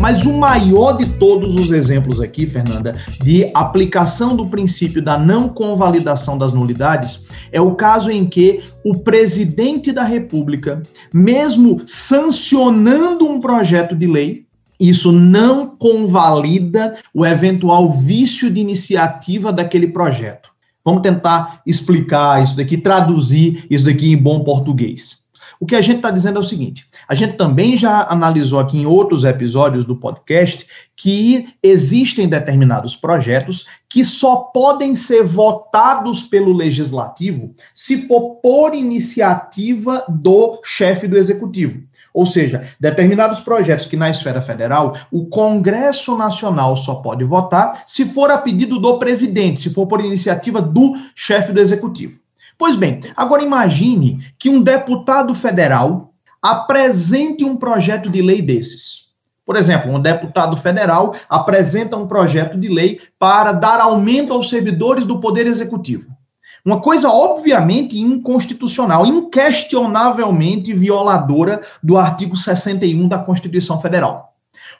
Mas 0.00 0.24
o 0.24 0.32
maior 0.32 0.96
de 0.96 1.12
todos 1.12 1.54
os 1.54 1.70
exemplos 1.70 2.22
aqui, 2.22 2.46
Fernanda, 2.46 2.94
de 3.22 3.50
aplicação 3.52 4.34
do 4.34 4.46
princípio 4.46 5.02
da 5.02 5.18
não 5.18 5.46
convalidação 5.50 6.38
das 6.38 6.54
nulidades 6.54 7.24
é 7.52 7.60
o 7.60 7.74
caso 7.74 8.10
em 8.10 8.24
que 8.24 8.62
o 8.82 8.96
presidente 9.00 9.92
da 9.92 10.02
República, 10.02 10.82
mesmo 11.12 11.82
sancionando 11.86 13.28
um 13.28 13.40
projeto 13.42 13.94
de 13.94 14.06
lei, 14.06 14.46
isso 14.80 15.12
não 15.12 15.66
convalida 15.66 16.98
o 17.12 17.26
eventual 17.26 17.90
vício 17.90 18.50
de 18.50 18.58
iniciativa 18.58 19.52
daquele 19.52 19.88
projeto. 19.88 20.48
Vamos 20.82 21.02
tentar 21.02 21.60
explicar 21.66 22.42
isso 22.42 22.56
daqui, 22.56 22.78
traduzir 22.78 23.66
isso 23.68 23.84
daqui 23.84 24.10
em 24.10 24.16
bom 24.16 24.42
português. 24.42 25.19
O 25.60 25.66
que 25.66 25.76
a 25.76 25.80
gente 25.82 25.96
está 25.96 26.10
dizendo 26.10 26.38
é 26.38 26.40
o 26.40 26.44
seguinte: 26.44 26.86
a 27.06 27.14
gente 27.14 27.34
também 27.34 27.76
já 27.76 28.06
analisou 28.08 28.58
aqui 28.58 28.78
em 28.78 28.86
outros 28.86 29.24
episódios 29.24 29.84
do 29.84 29.94
podcast 29.94 30.66
que 30.96 31.50
existem 31.62 32.26
determinados 32.26 32.96
projetos 32.96 33.66
que 33.86 34.02
só 34.02 34.36
podem 34.36 34.96
ser 34.96 35.22
votados 35.22 36.22
pelo 36.22 36.54
legislativo 36.54 37.54
se 37.74 38.08
for 38.08 38.36
por 38.36 38.74
iniciativa 38.74 40.02
do 40.08 40.62
chefe 40.64 41.06
do 41.06 41.18
executivo. 41.18 41.82
Ou 42.14 42.24
seja, 42.24 42.66
determinados 42.80 43.38
projetos 43.40 43.86
que 43.86 43.98
na 43.98 44.08
esfera 44.08 44.40
federal 44.40 44.96
o 45.12 45.26
Congresso 45.26 46.16
Nacional 46.16 46.74
só 46.74 46.96
pode 46.96 47.22
votar 47.22 47.84
se 47.86 48.06
for 48.06 48.30
a 48.30 48.38
pedido 48.38 48.78
do 48.78 48.98
presidente, 48.98 49.60
se 49.60 49.70
for 49.70 49.86
por 49.86 50.00
iniciativa 50.00 50.62
do 50.62 50.96
chefe 51.14 51.52
do 51.52 51.60
executivo. 51.60 52.19
Pois 52.60 52.76
bem, 52.76 53.00
agora 53.16 53.42
imagine 53.42 54.20
que 54.38 54.50
um 54.50 54.60
deputado 54.60 55.34
federal 55.34 56.12
apresente 56.42 57.42
um 57.42 57.56
projeto 57.56 58.10
de 58.10 58.20
lei 58.20 58.42
desses. 58.42 59.08
Por 59.46 59.56
exemplo, 59.56 59.90
um 59.90 59.98
deputado 59.98 60.54
federal 60.58 61.14
apresenta 61.26 61.96
um 61.96 62.06
projeto 62.06 62.60
de 62.60 62.68
lei 62.68 63.00
para 63.18 63.52
dar 63.52 63.80
aumento 63.80 64.34
aos 64.34 64.50
servidores 64.50 65.06
do 65.06 65.20
Poder 65.20 65.46
Executivo. 65.46 66.14
Uma 66.62 66.82
coisa 66.82 67.08
obviamente 67.08 67.98
inconstitucional, 67.98 69.06
inquestionavelmente 69.06 70.74
violadora 70.74 71.62
do 71.82 71.96
artigo 71.96 72.36
61 72.36 73.08
da 73.08 73.20
Constituição 73.20 73.80
Federal. 73.80 74.34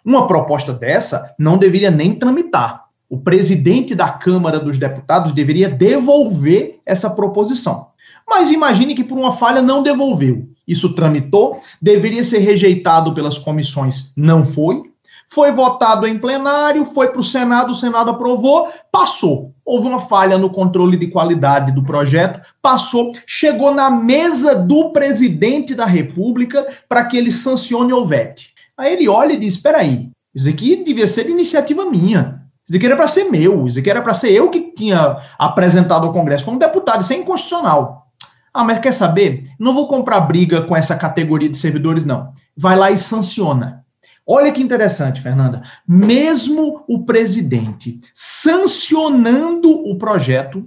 Uma 0.04 0.26
proposta 0.26 0.74
dessa 0.74 1.34
não 1.38 1.56
deveria 1.56 1.90
nem 1.90 2.14
tramitar 2.14 2.79
o 3.10 3.18
presidente 3.18 3.92
da 3.92 4.08
Câmara 4.08 4.60
dos 4.60 4.78
Deputados 4.78 5.32
deveria 5.32 5.68
devolver 5.68 6.78
essa 6.86 7.10
proposição. 7.10 7.88
Mas 8.26 8.52
imagine 8.52 8.94
que 8.94 9.02
por 9.02 9.18
uma 9.18 9.32
falha 9.32 9.60
não 9.60 9.82
devolveu. 9.82 10.48
Isso 10.66 10.94
tramitou, 10.94 11.60
deveria 11.82 12.22
ser 12.22 12.38
rejeitado 12.38 13.12
pelas 13.12 13.36
comissões, 13.36 14.12
não 14.16 14.44
foi. 14.44 14.84
Foi 15.26 15.50
votado 15.50 16.06
em 16.06 16.18
plenário, 16.18 16.84
foi 16.84 17.08
para 17.08 17.20
o 17.20 17.24
Senado, 17.24 17.70
o 17.70 17.74
Senado 17.74 18.10
aprovou, 18.10 18.68
passou. 18.92 19.52
Houve 19.64 19.88
uma 19.88 20.00
falha 20.00 20.38
no 20.38 20.50
controle 20.50 20.96
de 20.96 21.08
qualidade 21.08 21.72
do 21.72 21.82
projeto, 21.82 22.40
passou, 22.62 23.12
chegou 23.26 23.72
na 23.74 23.90
mesa 23.90 24.54
do 24.54 24.90
presidente 24.90 25.74
da 25.74 25.84
República 25.84 26.66
para 26.88 27.04
que 27.04 27.16
ele 27.16 27.32
sancione 27.32 27.92
ou 27.92 28.06
vete. 28.06 28.54
Aí 28.76 28.92
ele 28.92 29.08
olha 29.08 29.32
e 29.32 29.36
diz: 29.36 29.54
espera 29.54 29.78
aí, 29.78 30.10
isso 30.34 30.48
aqui 30.48 30.82
devia 30.84 31.06
ser 31.06 31.28
iniciativa 31.28 31.84
minha. 31.84 32.39
Isso 32.70 32.76
aqui 32.76 32.86
era 32.86 32.94
para 32.94 33.08
ser 33.08 33.24
meu, 33.24 33.66
isso 33.66 33.80
aqui 33.80 33.90
era 33.90 34.00
para 34.00 34.14
ser 34.14 34.30
eu 34.30 34.48
que 34.48 34.70
tinha 34.70 35.16
apresentado 35.36 36.06
ao 36.06 36.12
Congresso 36.12 36.44
como 36.44 36.56
deputado, 36.56 37.02
isso 37.02 37.12
é 37.12 37.16
inconstitucional. 37.16 38.06
Ah, 38.54 38.62
mas 38.62 38.78
quer 38.78 38.92
saber? 38.92 39.42
Não 39.58 39.74
vou 39.74 39.88
comprar 39.88 40.20
briga 40.20 40.62
com 40.62 40.76
essa 40.76 40.94
categoria 40.94 41.48
de 41.48 41.56
servidores, 41.56 42.04
não. 42.04 42.32
Vai 42.56 42.76
lá 42.76 42.92
e 42.92 42.96
sanciona. 42.96 43.84
Olha 44.24 44.52
que 44.52 44.62
interessante, 44.62 45.20
Fernanda. 45.20 45.64
Mesmo 45.84 46.84
o 46.86 47.04
presidente 47.04 48.00
sancionando 48.14 49.68
o 49.68 49.98
projeto, 49.98 50.64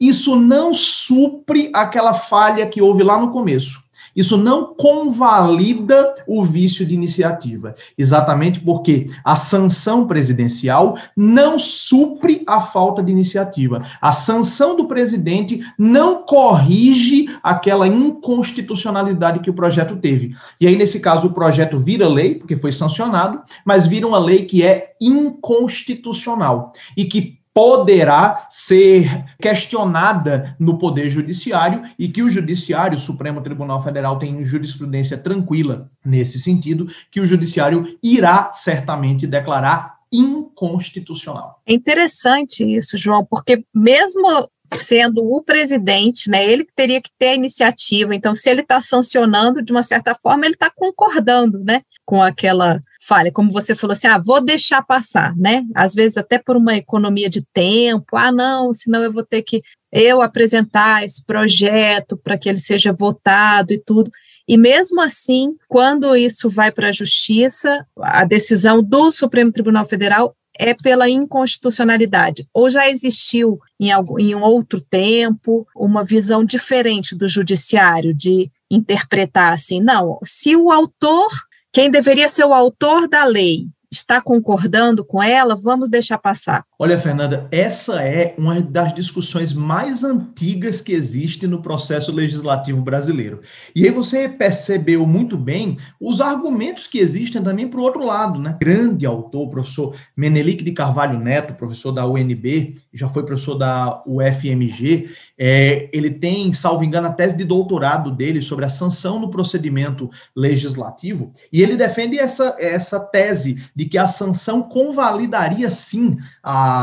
isso 0.00 0.34
não 0.34 0.74
supre 0.74 1.70
aquela 1.72 2.14
falha 2.14 2.66
que 2.66 2.82
houve 2.82 3.04
lá 3.04 3.16
no 3.16 3.30
começo. 3.30 3.83
Isso 4.14 4.36
não 4.36 4.74
convalida 4.74 6.14
o 6.26 6.44
vício 6.44 6.86
de 6.86 6.94
iniciativa, 6.94 7.74
exatamente 7.96 8.60
porque 8.60 9.06
a 9.24 9.36
sanção 9.36 10.06
presidencial 10.06 10.96
não 11.16 11.58
supre 11.58 12.42
a 12.46 12.60
falta 12.60 13.02
de 13.02 13.10
iniciativa. 13.10 13.82
A 14.00 14.12
sanção 14.12 14.76
do 14.76 14.86
presidente 14.86 15.60
não 15.78 16.22
corrige 16.22 17.26
aquela 17.42 17.86
inconstitucionalidade 17.86 19.40
que 19.40 19.50
o 19.50 19.54
projeto 19.54 19.96
teve. 19.96 20.34
E 20.60 20.66
aí, 20.66 20.76
nesse 20.76 21.00
caso, 21.00 21.28
o 21.28 21.32
projeto 21.32 21.78
vira 21.78 22.08
lei, 22.08 22.34
porque 22.34 22.56
foi 22.56 22.72
sancionado, 22.72 23.40
mas 23.64 23.86
vira 23.86 24.06
uma 24.06 24.18
lei 24.18 24.44
que 24.44 24.62
é 24.62 24.92
inconstitucional 25.00 26.72
e 26.96 27.04
que 27.04 27.38
poderá 27.54 28.46
ser 28.50 29.24
questionada 29.40 30.56
no 30.58 30.76
Poder 30.76 31.08
Judiciário 31.08 31.84
e 31.96 32.08
que 32.08 32.22
o 32.22 32.28
Judiciário, 32.28 32.98
o 32.98 33.00
Supremo 33.00 33.40
Tribunal 33.40 33.82
Federal, 33.82 34.18
tem 34.18 34.44
jurisprudência 34.44 35.16
tranquila 35.16 35.88
nesse 36.04 36.40
sentido, 36.40 36.88
que 37.12 37.20
o 37.20 37.26
Judiciário 37.26 37.96
irá 38.02 38.52
certamente 38.52 39.24
declarar 39.24 40.00
inconstitucional. 40.12 41.60
É 41.64 41.72
interessante 41.72 42.64
isso, 42.64 42.98
João, 42.98 43.24
porque 43.24 43.64
mesmo 43.72 44.48
sendo 44.76 45.24
o 45.24 45.40
presidente, 45.40 46.28
né, 46.28 46.44
ele 46.44 46.64
que 46.64 46.72
teria 46.74 47.00
que 47.00 47.10
ter 47.16 47.28
a 47.28 47.34
iniciativa. 47.34 48.14
Então, 48.14 48.34
se 48.34 48.50
ele 48.50 48.62
está 48.62 48.80
sancionando 48.80 49.62
de 49.62 49.70
uma 49.70 49.84
certa 49.84 50.16
forma, 50.16 50.44
ele 50.44 50.54
está 50.54 50.70
concordando, 50.74 51.62
né, 51.62 51.82
com 52.04 52.20
aquela 52.20 52.80
falha, 53.06 53.32
como 53.32 53.50
você 53.50 53.74
falou 53.74 53.92
assim, 53.92 54.06
ah, 54.06 54.18
vou 54.18 54.40
deixar 54.40 54.82
passar, 54.82 55.36
né? 55.36 55.64
Às 55.74 55.94
vezes 55.94 56.16
até 56.16 56.38
por 56.38 56.56
uma 56.56 56.76
economia 56.76 57.28
de 57.28 57.42
tempo, 57.52 58.16
ah, 58.16 58.32
não, 58.32 58.72
senão 58.72 59.02
eu 59.02 59.12
vou 59.12 59.24
ter 59.24 59.42
que 59.42 59.62
eu 59.92 60.20
apresentar 60.20 61.04
esse 61.04 61.24
projeto 61.24 62.16
para 62.16 62.36
que 62.38 62.48
ele 62.48 62.58
seja 62.58 62.92
votado 62.92 63.72
e 63.72 63.78
tudo. 63.78 64.10
E 64.46 64.56
mesmo 64.56 65.00
assim, 65.00 65.54
quando 65.68 66.16
isso 66.16 66.50
vai 66.50 66.70
para 66.70 66.88
a 66.88 66.92
justiça, 66.92 67.86
a 67.98 68.24
decisão 68.24 68.82
do 68.82 69.12
Supremo 69.12 69.52
Tribunal 69.52 69.86
Federal 69.86 70.34
é 70.58 70.74
pela 70.74 71.08
inconstitucionalidade, 71.08 72.46
ou 72.54 72.70
já 72.70 72.88
existiu 72.88 73.58
em, 73.80 73.90
algum, 73.90 74.20
em 74.20 74.34
um 74.34 74.42
outro 74.42 74.80
tempo 74.80 75.66
uma 75.74 76.04
visão 76.04 76.44
diferente 76.44 77.16
do 77.16 77.26
judiciário 77.26 78.14
de 78.14 78.50
interpretar 78.70 79.52
assim, 79.52 79.80
não, 79.80 80.18
se 80.24 80.54
o 80.54 80.70
autor 80.70 81.28
quem 81.74 81.90
deveria 81.90 82.28
ser 82.28 82.44
o 82.44 82.54
autor 82.54 83.08
da 83.08 83.24
lei 83.24 83.66
está 83.90 84.20
concordando 84.20 85.04
com 85.04 85.20
ela, 85.20 85.56
vamos 85.56 85.90
deixar 85.90 86.18
passar. 86.18 86.64
Olha, 86.84 86.98
Fernanda, 86.98 87.48
essa 87.50 88.02
é 88.02 88.34
uma 88.36 88.60
das 88.60 88.94
discussões 88.94 89.54
mais 89.54 90.04
antigas 90.04 90.82
que 90.82 90.92
existe 90.92 91.46
no 91.46 91.62
processo 91.62 92.12
legislativo 92.12 92.82
brasileiro. 92.82 93.40
E 93.74 93.86
aí 93.86 93.90
você 93.90 94.28
percebeu 94.28 95.06
muito 95.06 95.34
bem 95.34 95.78
os 95.98 96.20
argumentos 96.20 96.86
que 96.86 96.98
existem 96.98 97.42
também 97.42 97.66
para 97.66 97.80
o 97.80 97.82
outro 97.82 98.04
lado, 98.04 98.38
né? 98.38 98.58
Grande 98.60 99.06
autor, 99.06 99.48
professor 99.48 99.96
Menelik 100.14 100.62
de 100.62 100.72
Carvalho 100.72 101.18
Neto, 101.18 101.54
professor 101.54 101.90
da 101.90 102.06
UNB, 102.06 102.76
já 102.92 103.08
foi 103.08 103.24
professor 103.24 103.54
da 103.54 104.02
UFMG, 104.06 105.08
é, 105.38 105.88
ele 105.90 106.10
tem, 106.10 106.52
salvo 106.52 106.84
engano, 106.84 107.06
a 107.06 107.12
tese 107.12 107.34
de 107.34 107.44
doutorado 107.44 108.10
dele 108.10 108.42
sobre 108.42 108.66
a 108.66 108.68
sanção 108.68 109.18
no 109.18 109.30
procedimento 109.30 110.10
legislativo, 110.36 111.32
e 111.50 111.62
ele 111.62 111.78
defende 111.78 112.18
essa, 112.18 112.54
essa 112.58 113.00
tese 113.00 113.64
de 113.74 113.86
que 113.86 113.96
a 113.96 114.06
sanção 114.06 114.62
convalidaria 114.62 115.70
sim 115.70 116.18
a 116.42 116.73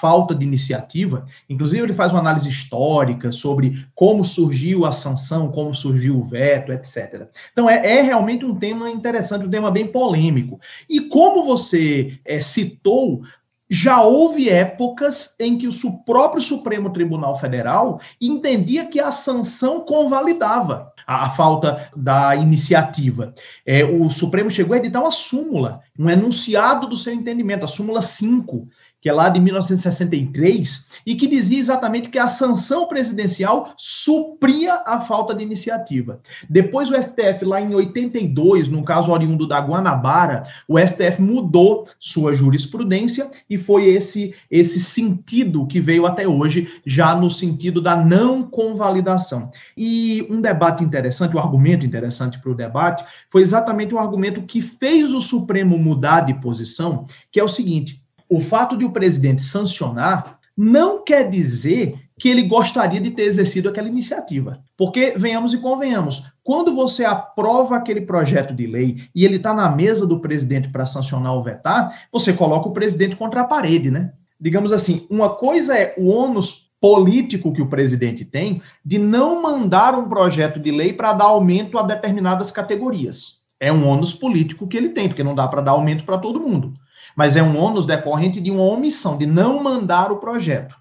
falta 0.00 0.34
de 0.34 0.44
iniciativa. 0.44 1.24
Inclusive, 1.48 1.82
ele 1.82 1.92
faz 1.92 2.12
uma 2.12 2.20
análise 2.20 2.48
histórica 2.48 3.32
sobre 3.32 3.86
como 3.94 4.24
surgiu 4.24 4.84
a 4.84 4.92
sanção, 4.92 5.50
como 5.50 5.74
surgiu 5.74 6.16
o 6.18 6.22
veto, 6.22 6.72
etc. 6.72 7.28
Então, 7.52 7.68
é, 7.68 7.98
é 7.98 8.02
realmente 8.02 8.44
um 8.44 8.54
tema 8.54 8.90
interessante, 8.90 9.46
um 9.46 9.50
tema 9.50 9.70
bem 9.70 9.86
polêmico. 9.86 10.60
E 10.88 11.00
como 11.00 11.44
você 11.44 12.18
é, 12.24 12.40
citou, 12.40 13.22
já 13.68 14.02
houve 14.02 14.48
épocas 14.50 15.34
em 15.40 15.56
que 15.56 15.66
o 15.66 15.98
próprio 16.04 16.42
Supremo 16.42 16.92
Tribunal 16.92 17.38
Federal 17.38 17.98
entendia 18.20 18.84
que 18.86 19.00
a 19.00 19.10
sanção 19.10 19.80
convalidava 19.80 20.92
a, 21.06 21.26
a 21.26 21.30
falta 21.30 21.88
da 21.96 22.36
iniciativa. 22.36 23.32
É, 23.64 23.84
o 23.84 24.10
Supremo 24.10 24.50
chegou 24.50 24.74
a 24.74 24.78
editar 24.78 25.00
uma 25.00 25.10
súmula, 25.10 25.80
um 25.98 26.10
enunciado 26.10 26.86
do 26.86 26.96
seu 26.96 27.12
entendimento, 27.12 27.64
a 27.64 27.68
súmula 27.68 28.02
5, 28.02 28.68
que 29.04 29.10
é 29.10 29.12
lá 29.12 29.28
de 29.28 29.38
1963, 29.38 30.86
e 31.04 31.14
que 31.14 31.26
dizia 31.26 31.58
exatamente 31.58 32.08
que 32.08 32.18
a 32.18 32.26
sanção 32.26 32.88
presidencial 32.88 33.74
supria 33.76 34.82
a 34.86 34.98
falta 34.98 35.34
de 35.34 35.42
iniciativa. 35.42 36.22
Depois 36.48 36.90
o 36.90 36.96
STF, 36.96 37.44
lá 37.44 37.60
em 37.60 37.74
82, 37.74 38.70
no 38.70 38.82
caso 38.82 39.12
oriundo 39.12 39.46
da 39.46 39.60
Guanabara, 39.60 40.44
o 40.66 40.78
STF 40.78 41.20
mudou 41.20 41.86
sua 42.00 42.34
jurisprudência 42.34 43.30
e 43.48 43.58
foi 43.58 43.88
esse, 43.88 44.34
esse 44.50 44.80
sentido 44.80 45.66
que 45.66 45.82
veio 45.82 46.06
até 46.06 46.26
hoje, 46.26 46.80
já 46.86 47.14
no 47.14 47.30
sentido 47.30 47.82
da 47.82 47.94
não 47.94 48.42
convalidação. 48.42 49.50
E 49.76 50.26
um 50.30 50.40
debate 50.40 50.82
interessante, 50.82 51.36
um 51.36 51.40
argumento 51.40 51.84
interessante 51.84 52.40
para 52.40 52.50
o 52.50 52.56
debate, 52.56 53.04
foi 53.28 53.42
exatamente 53.42 53.94
o 53.94 53.98
argumento 53.98 54.40
que 54.40 54.62
fez 54.62 55.12
o 55.12 55.20
Supremo 55.20 55.76
mudar 55.76 56.20
de 56.20 56.32
posição, 56.40 57.04
que 57.30 57.38
é 57.38 57.44
o 57.44 57.48
seguinte: 57.48 58.02
o 58.36 58.40
fato 58.40 58.76
de 58.76 58.84
o 58.84 58.90
presidente 58.90 59.42
sancionar 59.42 60.38
não 60.56 61.04
quer 61.04 61.28
dizer 61.28 61.96
que 62.18 62.28
ele 62.28 62.42
gostaria 62.42 63.00
de 63.00 63.10
ter 63.10 63.22
exercido 63.22 63.68
aquela 63.68 63.88
iniciativa. 63.88 64.60
Porque, 64.76 65.14
venhamos 65.16 65.52
e 65.52 65.58
convenhamos, 65.58 66.24
quando 66.42 66.74
você 66.74 67.04
aprova 67.04 67.76
aquele 67.76 68.00
projeto 68.00 68.54
de 68.54 68.66
lei 68.66 68.96
e 69.14 69.24
ele 69.24 69.36
está 69.36 69.52
na 69.52 69.68
mesa 69.68 70.06
do 70.06 70.20
presidente 70.20 70.68
para 70.68 70.86
sancionar 70.86 71.34
ou 71.34 71.42
vetar, 71.42 72.06
você 72.12 72.32
coloca 72.32 72.68
o 72.68 72.72
presidente 72.72 73.16
contra 73.16 73.40
a 73.40 73.44
parede, 73.44 73.90
né? 73.90 74.12
Digamos 74.40 74.72
assim, 74.72 75.06
uma 75.10 75.30
coisa 75.30 75.76
é 75.76 75.94
o 75.96 76.08
ônus 76.08 76.70
político 76.80 77.52
que 77.52 77.62
o 77.62 77.68
presidente 77.68 78.24
tem 78.24 78.60
de 78.84 78.98
não 78.98 79.42
mandar 79.42 79.98
um 79.98 80.08
projeto 80.08 80.60
de 80.60 80.70
lei 80.70 80.92
para 80.92 81.12
dar 81.14 81.26
aumento 81.26 81.78
a 81.78 81.82
determinadas 81.82 82.50
categorias. 82.50 83.38
É 83.58 83.72
um 83.72 83.88
ônus 83.88 84.12
político 84.12 84.66
que 84.66 84.76
ele 84.76 84.90
tem, 84.90 85.08
porque 85.08 85.24
não 85.24 85.34
dá 85.34 85.48
para 85.48 85.62
dar 85.62 85.72
aumento 85.72 86.04
para 86.04 86.18
todo 86.18 86.40
mundo 86.40 86.74
mas 87.16 87.36
é 87.36 87.42
um 87.42 87.58
ônus 87.58 87.86
decorrente 87.86 88.40
de 88.40 88.50
uma 88.50 88.62
omissão, 88.62 89.16
de 89.16 89.26
não 89.26 89.62
mandar 89.62 90.10
o 90.10 90.18
projeto. 90.18 90.76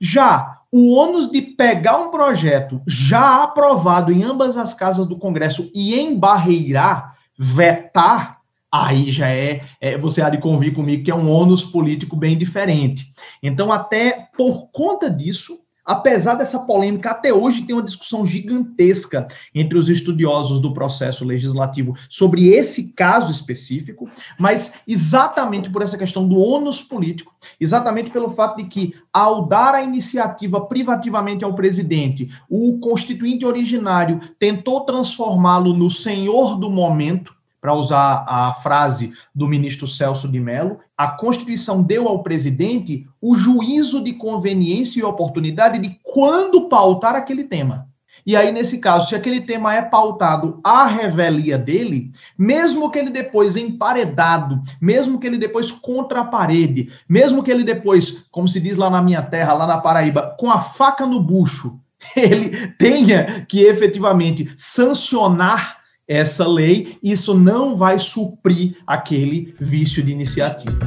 Já 0.00 0.60
o 0.70 0.92
ônus 0.92 1.30
de 1.30 1.40
pegar 1.40 1.98
um 1.98 2.10
projeto 2.10 2.82
já 2.86 3.44
aprovado 3.44 4.10
em 4.10 4.24
ambas 4.24 4.56
as 4.56 4.74
casas 4.74 5.06
do 5.06 5.16
Congresso 5.16 5.70
e 5.72 5.98
embarreirar, 5.98 7.16
vetar, 7.38 8.40
aí 8.72 9.12
já 9.12 9.28
é, 9.28 9.62
é, 9.80 9.96
você 9.96 10.20
há 10.20 10.28
de 10.28 10.38
convir 10.38 10.74
comigo 10.74 11.04
que 11.04 11.10
é 11.12 11.14
um 11.14 11.30
ônus 11.30 11.62
político 11.64 12.16
bem 12.16 12.36
diferente. 12.36 13.12
Então, 13.40 13.70
até 13.70 14.28
por 14.36 14.68
conta 14.72 15.08
disso, 15.08 15.60
Apesar 15.84 16.34
dessa 16.34 16.60
polêmica, 16.60 17.10
até 17.10 17.32
hoje 17.32 17.62
tem 17.62 17.74
uma 17.74 17.82
discussão 17.82 18.24
gigantesca 18.24 19.28
entre 19.54 19.76
os 19.76 19.90
estudiosos 19.90 20.58
do 20.58 20.72
processo 20.72 21.24
legislativo 21.24 21.94
sobre 22.08 22.48
esse 22.48 22.92
caso 22.94 23.30
específico, 23.30 24.08
mas 24.38 24.72
exatamente 24.88 25.68
por 25.68 25.82
essa 25.82 25.98
questão 25.98 26.26
do 26.26 26.38
ônus 26.38 26.80
político, 26.80 27.34
exatamente 27.60 28.10
pelo 28.10 28.30
fato 28.30 28.56
de 28.56 28.64
que, 28.64 28.94
ao 29.12 29.46
dar 29.46 29.74
a 29.74 29.82
iniciativa 29.82 30.60
privativamente 30.66 31.44
ao 31.44 31.54
presidente, 31.54 32.30
o 32.48 32.78
constituinte 32.78 33.44
originário 33.44 34.20
tentou 34.38 34.86
transformá-lo 34.86 35.74
no 35.74 35.90
senhor 35.90 36.58
do 36.58 36.70
momento, 36.70 37.33
para 37.64 37.72
usar 37.72 38.26
a 38.28 38.52
frase 38.52 39.14
do 39.34 39.48
ministro 39.48 39.88
Celso 39.88 40.28
de 40.28 40.38
Mello, 40.38 40.80
a 40.98 41.08
Constituição 41.08 41.82
deu 41.82 42.06
ao 42.06 42.22
presidente 42.22 43.06
o 43.22 43.34
juízo 43.34 44.04
de 44.04 44.12
conveniência 44.12 45.00
e 45.00 45.02
oportunidade 45.02 45.78
de 45.78 45.98
quando 46.02 46.68
pautar 46.68 47.14
aquele 47.14 47.44
tema. 47.44 47.88
E 48.26 48.36
aí, 48.36 48.52
nesse 48.52 48.80
caso, 48.80 49.08
se 49.08 49.14
aquele 49.14 49.40
tema 49.40 49.74
é 49.74 49.80
pautado 49.80 50.60
à 50.62 50.84
revelia 50.84 51.56
dele, 51.56 52.12
mesmo 52.36 52.90
que 52.90 52.98
ele 52.98 53.08
depois 53.08 53.56
emparedado, 53.56 54.60
mesmo 54.78 55.18
que 55.18 55.26
ele 55.26 55.38
depois 55.38 55.70
contra 55.70 56.20
a 56.20 56.24
parede, 56.24 56.92
mesmo 57.08 57.42
que 57.42 57.50
ele 57.50 57.64
depois, 57.64 58.26
como 58.30 58.46
se 58.46 58.60
diz 58.60 58.76
lá 58.76 58.90
na 58.90 59.00
minha 59.00 59.22
terra, 59.22 59.54
lá 59.54 59.66
na 59.66 59.78
Paraíba, 59.78 60.36
com 60.38 60.50
a 60.50 60.60
faca 60.60 61.06
no 61.06 61.18
bucho, 61.18 61.80
ele 62.14 62.66
tenha 62.72 63.46
que 63.46 63.62
efetivamente 63.62 64.52
sancionar 64.58 65.82
essa 66.06 66.46
lei, 66.46 66.96
isso 67.02 67.34
não 67.34 67.76
vai 67.76 67.98
suprir 67.98 68.76
aquele 68.86 69.54
vício 69.58 70.02
de 70.02 70.12
iniciativa. 70.12 70.78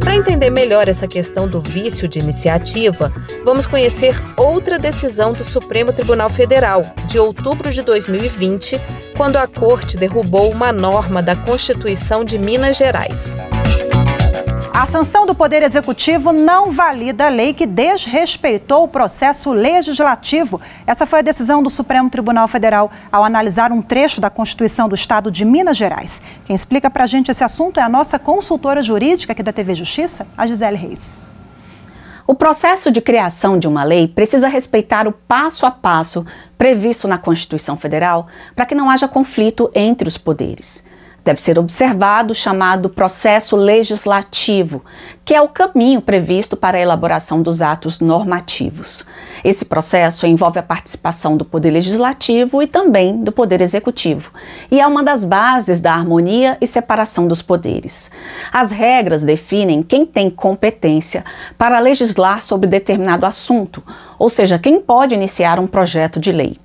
Para 0.00 0.16
entender 0.16 0.50
melhor 0.50 0.88
essa 0.88 1.06
questão 1.06 1.46
do 1.46 1.60
vício 1.60 2.08
de 2.08 2.18
iniciativa, 2.18 3.12
vamos 3.44 3.66
conhecer 3.66 4.16
outra 4.36 4.78
decisão 4.78 5.32
do 5.32 5.44
Supremo 5.44 5.92
Tribunal 5.92 6.28
Federal, 6.28 6.82
de 7.06 7.18
outubro 7.18 7.70
de 7.70 7.82
2020, 7.82 8.76
quando 9.16 9.36
a 9.36 9.46
Corte 9.46 9.96
derrubou 9.96 10.50
uma 10.50 10.72
norma 10.72 11.22
da 11.22 11.36
Constituição 11.36 12.24
de 12.24 12.36
Minas 12.36 12.76
Gerais. 12.76 13.36
A 14.74 14.86
sanção 14.86 15.26
do 15.26 15.34
Poder 15.34 15.62
Executivo 15.62 16.32
não 16.32 16.72
valida 16.72 17.26
a 17.26 17.28
lei 17.28 17.52
que 17.52 17.66
desrespeitou 17.66 18.84
o 18.84 18.88
processo 18.88 19.52
legislativo. 19.52 20.58
Essa 20.86 21.04
foi 21.04 21.18
a 21.18 21.22
decisão 21.22 21.62
do 21.62 21.68
Supremo 21.68 22.08
Tribunal 22.08 22.48
Federal 22.48 22.90
ao 23.12 23.22
analisar 23.22 23.70
um 23.70 23.82
trecho 23.82 24.18
da 24.18 24.30
Constituição 24.30 24.88
do 24.88 24.94
Estado 24.94 25.30
de 25.30 25.44
Minas 25.44 25.76
Gerais. 25.76 26.22
Quem 26.46 26.56
explica 26.56 26.88
para 26.88 27.04
a 27.04 27.06
gente 27.06 27.30
esse 27.30 27.44
assunto 27.44 27.78
é 27.78 27.82
a 27.82 27.88
nossa 27.88 28.18
consultora 28.18 28.82
jurídica 28.82 29.34
aqui 29.34 29.42
da 29.42 29.52
TV 29.52 29.74
Justiça, 29.74 30.26
a 30.36 30.46
Gisele 30.46 30.78
Reis. 30.78 31.20
O 32.26 32.34
processo 32.34 32.90
de 32.90 33.02
criação 33.02 33.58
de 33.58 33.68
uma 33.68 33.84
lei 33.84 34.08
precisa 34.08 34.48
respeitar 34.48 35.06
o 35.06 35.12
passo 35.12 35.66
a 35.66 35.70
passo 35.70 36.24
previsto 36.56 37.06
na 37.06 37.18
Constituição 37.18 37.76
Federal 37.76 38.26
para 38.56 38.64
que 38.64 38.74
não 38.74 38.88
haja 38.88 39.06
conflito 39.06 39.70
entre 39.74 40.08
os 40.08 40.16
poderes. 40.16 40.82
Deve 41.24 41.40
ser 41.40 41.56
observado 41.56 42.32
o 42.32 42.34
chamado 42.34 42.88
processo 42.88 43.54
legislativo, 43.54 44.84
que 45.24 45.34
é 45.34 45.40
o 45.40 45.48
caminho 45.48 46.02
previsto 46.02 46.56
para 46.56 46.78
a 46.78 46.80
elaboração 46.80 47.40
dos 47.40 47.62
atos 47.62 48.00
normativos. 48.00 49.06
Esse 49.44 49.64
processo 49.64 50.26
envolve 50.26 50.58
a 50.58 50.62
participação 50.64 51.36
do 51.36 51.44
Poder 51.44 51.70
Legislativo 51.70 52.60
e 52.60 52.66
também 52.66 53.22
do 53.22 53.30
Poder 53.30 53.62
Executivo, 53.62 54.32
e 54.68 54.80
é 54.80 54.86
uma 54.86 55.02
das 55.02 55.24
bases 55.24 55.78
da 55.78 55.92
harmonia 55.92 56.58
e 56.60 56.66
separação 56.66 57.28
dos 57.28 57.40
poderes. 57.40 58.10
As 58.52 58.72
regras 58.72 59.22
definem 59.22 59.82
quem 59.82 60.04
tem 60.04 60.28
competência 60.28 61.24
para 61.56 61.78
legislar 61.78 62.42
sobre 62.42 62.68
determinado 62.68 63.26
assunto, 63.26 63.82
ou 64.18 64.28
seja, 64.28 64.58
quem 64.58 64.80
pode 64.80 65.14
iniciar 65.14 65.60
um 65.60 65.68
projeto 65.68 66.18
de 66.18 66.32
lei. 66.32 66.58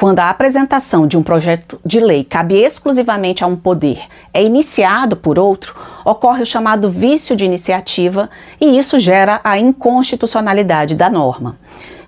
Quando 0.00 0.20
a 0.20 0.30
apresentação 0.30 1.06
de 1.06 1.18
um 1.18 1.22
projeto 1.22 1.78
de 1.84 2.00
lei 2.00 2.24
cabe 2.24 2.54
exclusivamente 2.54 3.44
a 3.44 3.46
um 3.46 3.54
poder, 3.54 4.00
é 4.32 4.42
iniciado 4.42 5.14
por 5.14 5.38
outro, 5.38 5.76
ocorre 6.06 6.42
o 6.42 6.46
chamado 6.46 6.88
vício 6.88 7.36
de 7.36 7.44
iniciativa 7.44 8.30
e 8.58 8.78
isso 8.78 8.98
gera 8.98 9.42
a 9.44 9.58
inconstitucionalidade 9.58 10.94
da 10.94 11.10
norma. 11.10 11.58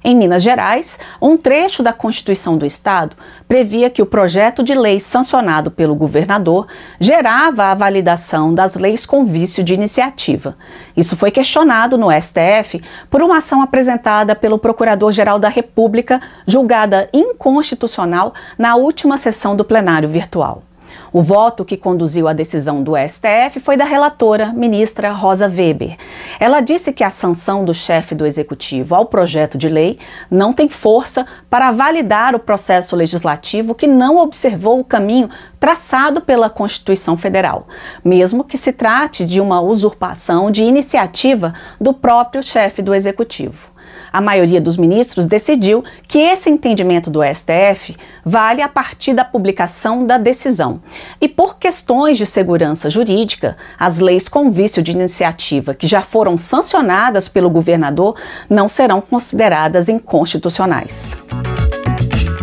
Em 0.05 0.17
Minas 0.17 0.43
Gerais, 0.43 0.99
um 1.21 1.37
trecho 1.37 1.81
da 1.81 1.93
Constituição 1.93 2.59
do 2.59 2.67
Estado 2.67 3.17
previa 3.47 3.89
que 3.89 4.03
o 4.03 4.07
projeto 4.07 4.65
de 4.65 4.75
lei 4.75 4.99
sancionado 4.99 5.71
pelo 5.71 5.95
governador 5.95 6.67
gerava 6.99 7.67
a 7.67 7.75
validação 7.75 8.53
das 8.53 8.75
leis 8.75 9.07
com 9.07 9.25
vício 9.25 9.63
de 9.63 9.75
iniciativa. 9.75 10.57
Isso 10.97 11.17
foi 11.17 11.31
questionado 11.31 11.97
no 11.97 12.09
STF 12.11 12.83
por 13.09 13.23
uma 13.23 13.37
ação 13.37 13.63
apresentada 13.63 14.35
pelo 14.35 14.59
Procurador-Geral 14.59 15.39
da 15.39 15.49
República, 15.49 16.21
julgada 16.49 17.09
inconstitucional 17.13 18.35
na 18.59 18.75
última 18.75 19.17
sessão 19.17 19.55
do 19.55 19.65
plenário 19.65 20.09
virtual. 20.09 20.65
O 21.13 21.21
voto 21.21 21.63
que 21.63 21.77
conduziu 21.77 22.27
à 22.27 22.33
decisão 22.33 22.83
do 22.83 22.95
STF 22.97 23.61
foi 23.61 23.77
da 23.77 23.85
relatora, 23.85 24.51
ministra 24.51 25.13
Rosa 25.13 25.47
Weber. 25.47 25.99
Ela 26.41 26.63
disse 26.63 26.91
que 26.91 27.05
a 27.05 27.11
sanção 27.11 27.67
do 27.67 27.75
chefe 27.75 28.15
do 28.15 28.25
executivo 28.25 28.95
ao 28.95 29.05
projeto 29.05 29.59
de 29.59 29.69
lei 29.69 29.99
não 30.31 30.55
tem 30.55 30.71
força 30.71 31.27
para 31.51 31.71
validar 31.71 32.35
o 32.35 32.39
processo 32.39 32.97
legislativo 32.97 33.75
que 33.75 33.87
não 33.87 34.17
observou 34.17 34.81
o 34.81 34.85
caminho 34.85 35.29
traçado 35.61 36.23
pela 36.23 36.49
Constituição 36.49 37.15
Federal, 37.15 37.69
mesmo 38.03 38.43
que 38.43 38.57
se 38.57 38.73
trate 38.73 39.27
de 39.27 39.39
uma 39.39 39.61
usurpação 39.61 40.51
de 40.51 40.65
iniciativa 40.65 41.53
do 41.79 41.93
próprio 41.93 42.43
chefe 42.43 42.81
do 42.81 42.95
executivo 42.95 43.72
a 44.13 44.21
maioria 44.21 44.61
dos 44.61 44.77
ministros 44.77 45.27
decidiu 45.27 45.83
que 46.07 46.19
esse 46.19 46.51
entendimento 46.51 47.11
do 47.11 47.21
STF 47.23 47.97
vale 48.25 48.61
a 48.61 48.69
partir 48.69 49.15
da 49.15 49.25
publicação 49.25 50.07
da 50.07 50.19
decisão. 50.19 50.83
E 51.21 51.29
por 51.29 51.59
questões 51.59 52.17
de 52.17 52.27
segurança 52.27 52.91
jurídica, 52.91 53.57
as 53.79 53.99
leis 53.99 54.29
com 54.29 54.51
vício 54.51 54.83
de 54.83 54.93
iniciativa 54.93 55.75
que 55.75 55.87
já 55.87 56.03
foram 56.03 56.37
sancionadas 56.37 57.29
pelo 57.29 57.49
governador 57.49 58.17
não 58.49 58.69
serão 58.69 59.01
consideradas 59.01 59.89
inconstitucionais. 59.89 61.17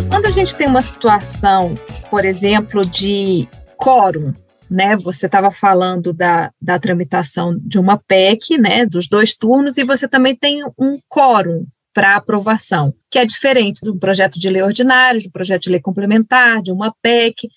Quando 0.08 0.26
a 0.26 0.30
gente 0.30 0.54
tem 0.54 0.66
uma 0.66 0.82
situação, 0.82 1.74
por 2.10 2.24
exemplo, 2.24 2.82
de 2.82 3.48
quórum 3.76 4.34
né? 4.70 4.96
Você 4.96 5.26
estava 5.26 5.50
falando 5.50 6.12
da, 6.12 6.52
da 6.62 6.78
tramitação 6.78 7.58
de 7.60 7.78
uma 7.78 7.98
PEC, 7.98 8.56
né? 8.56 8.86
Dos 8.86 9.08
dois 9.08 9.34
turnos, 9.34 9.76
e 9.76 9.84
você 9.84 10.06
também 10.06 10.36
tem 10.36 10.62
um 10.78 10.98
quórum 11.08 11.66
para 11.92 12.14
aprovação, 12.14 12.94
que 13.10 13.18
é 13.18 13.26
diferente 13.26 13.80
de 13.82 13.90
um 13.90 13.98
projeto 13.98 14.38
de 14.38 14.48
lei 14.48 14.62
ordinário, 14.62 15.20
de 15.20 15.28
um 15.28 15.32
projeto 15.32 15.62
de 15.62 15.70
lei 15.70 15.80
complementar, 15.80 16.62
de 16.62 16.70
uma 16.70 16.94
PEC. 17.02 17.48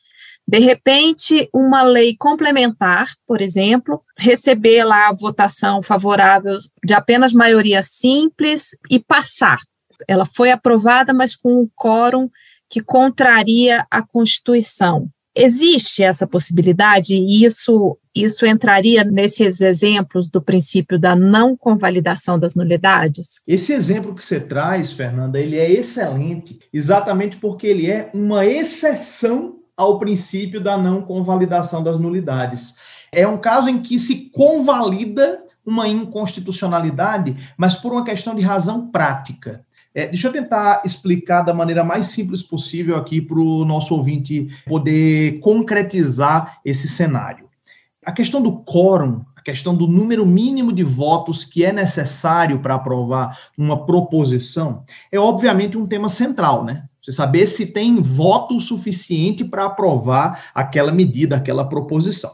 De 0.46 0.60
repente, 0.60 1.48
uma 1.54 1.84
lei 1.84 2.18
complementar, 2.18 3.14
por 3.28 3.42
exemplo, 3.42 4.02
receber 4.18 4.84
lá 4.84 5.10
a 5.10 5.14
votação 5.14 5.82
favorável 5.84 6.58
de 6.84 6.94
apenas 6.94 7.32
maioria 7.32 7.84
simples 7.84 8.76
e 8.90 9.00
passar. 9.00 9.60
Ela 10.08 10.26
foi 10.26 10.52
aprovada, 10.52 11.14
mas 11.14 11.36
com 11.36 11.62
um 11.62 11.70
quórum 11.76 12.30
que 12.70 12.82
contraria 12.82 13.86
a 13.90 14.02
Constituição. 14.02 15.08
Existe 15.36 16.04
essa 16.04 16.28
possibilidade 16.28 17.16
e 17.16 17.44
isso, 17.44 17.98
isso 18.16 18.46
entraria 18.46 19.04
nesses 19.04 19.62
exemplos 19.62 20.28
do 20.28 20.40
princípio 20.40 21.00
da 21.00 21.16
não 21.16 21.58
convalidação 21.58 22.38
das 22.38 22.54
nulidades? 22.54 23.42
Esse 23.48 23.74
exemplo 23.74 24.14
que 24.14 24.24
você 24.24 24.40
traz, 24.40 24.92
Fernanda, 24.92 25.40
ele 25.40 25.58
é 25.58 25.72
excelente, 25.72 26.60
exatamente 26.72 27.38
porque 27.38 27.66
ele 27.66 27.90
é 27.90 28.12
uma 28.14 28.46
exceção 28.46 29.56
ao 29.76 29.98
princípio 29.98 30.62
da 30.62 30.78
não 30.78 31.02
convalidação 31.02 31.84
das 31.84 31.98
nulidades. 31.98 32.76
É 33.12 33.28
um 33.28 33.38
caso 33.38 33.70
em 33.70 33.82
que 33.82 33.98
se 33.98 34.30
convalida 34.32 35.44
uma 35.66 35.88
inconstitucionalidade, 35.88 37.36
mas 37.58 37.74
por 37.74 37.92
uma 37.92 38.04
questão 38.04 38.36
de 38.36 38.42
razão 38.42 38.92
prática. 38.92 39.66
É, 39.96 40.08
deixa 40.08 40.28
eu 40.28 40.32
tentar 40.32 40.82
explicar 40.84 41.44
da 41.44 41.54
maneira 41.54 41.84
mais 41.84 42.08
simples 42.08 42.42
possível 42.42 42.96
aqui 42.96 43.22
para 43.22 43.38
o 43.38 43.64
nosso 43.64 43.94
ouvinte 43.94 44.48
poder 44.66 45.40
concretizar 45.40 46.60
esse 46.66 46.88
cenário. 46.88 47.48
A 48.04 48.12
questão 48.12 48.42
do 48.42 48.64
quórum, 48.64 49.24
a 49.36 49.42
questão 49.42 49.76
do 49.76 49.86
número 49.86 50.26
mínimo 50.26 50.74
de 50.74 50.84
votos 50.84 51.46
que 51.46 51.64
é 51.64 51.72
necessário 51.72 52.60
para 52.60 52.74
aprovar 52.74 53.38
uma 53.56 53.86
proposição, 53.86 54.84
é 55.12 55.20
obviamente 55.20 55.78
um 55.78 55.86
tema 55.86 56.10
central, 56.10 56.64
né? 56.66 56.86
Você 57.00 57.12
saber 57.12 57.46
se 57.46 57.68
tem 57.68 58.02
voto 58.02 58.60
suficiente 58.60 59.44
para 59.44 59.66
aprovar 59.66 60.46
aquela 60.56 60.92
medida, 60.92 61.36
aquela 61.36 61.68
proposição. 61.68 62.32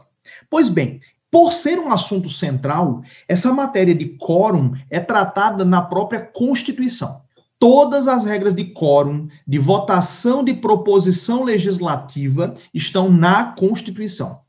Pois 0.48 0.68
bem, 0.68 1.00
por 1.30 1.52
ser 1.52 1.78
um 1.78 1.92
assunto 1.92 2.30
central, 2.30 3.02
essa 3.28 3.52
matéria 3.52 3.94
de 3.94 4.16
quórum 4.16 4.72
é 4.88 4.98
tratada 4.98 5.64
na 5.64 5.82
própria 5.82 6.20
Constituição 6.20 7.20
todas 7.60 8.08
as 8.08 8.24
regras 8.24 8.54
de 8.54 8.64
quórum, 8.64 9.28
de 9.46 9.58
votação 9.58 10.42
de 10.42 10.54
proposição 10.54 11.44
legislativa 11.44 12.54
estão 12.72 13.10
na 13.10 13.52
Constituição. 13.52 14.40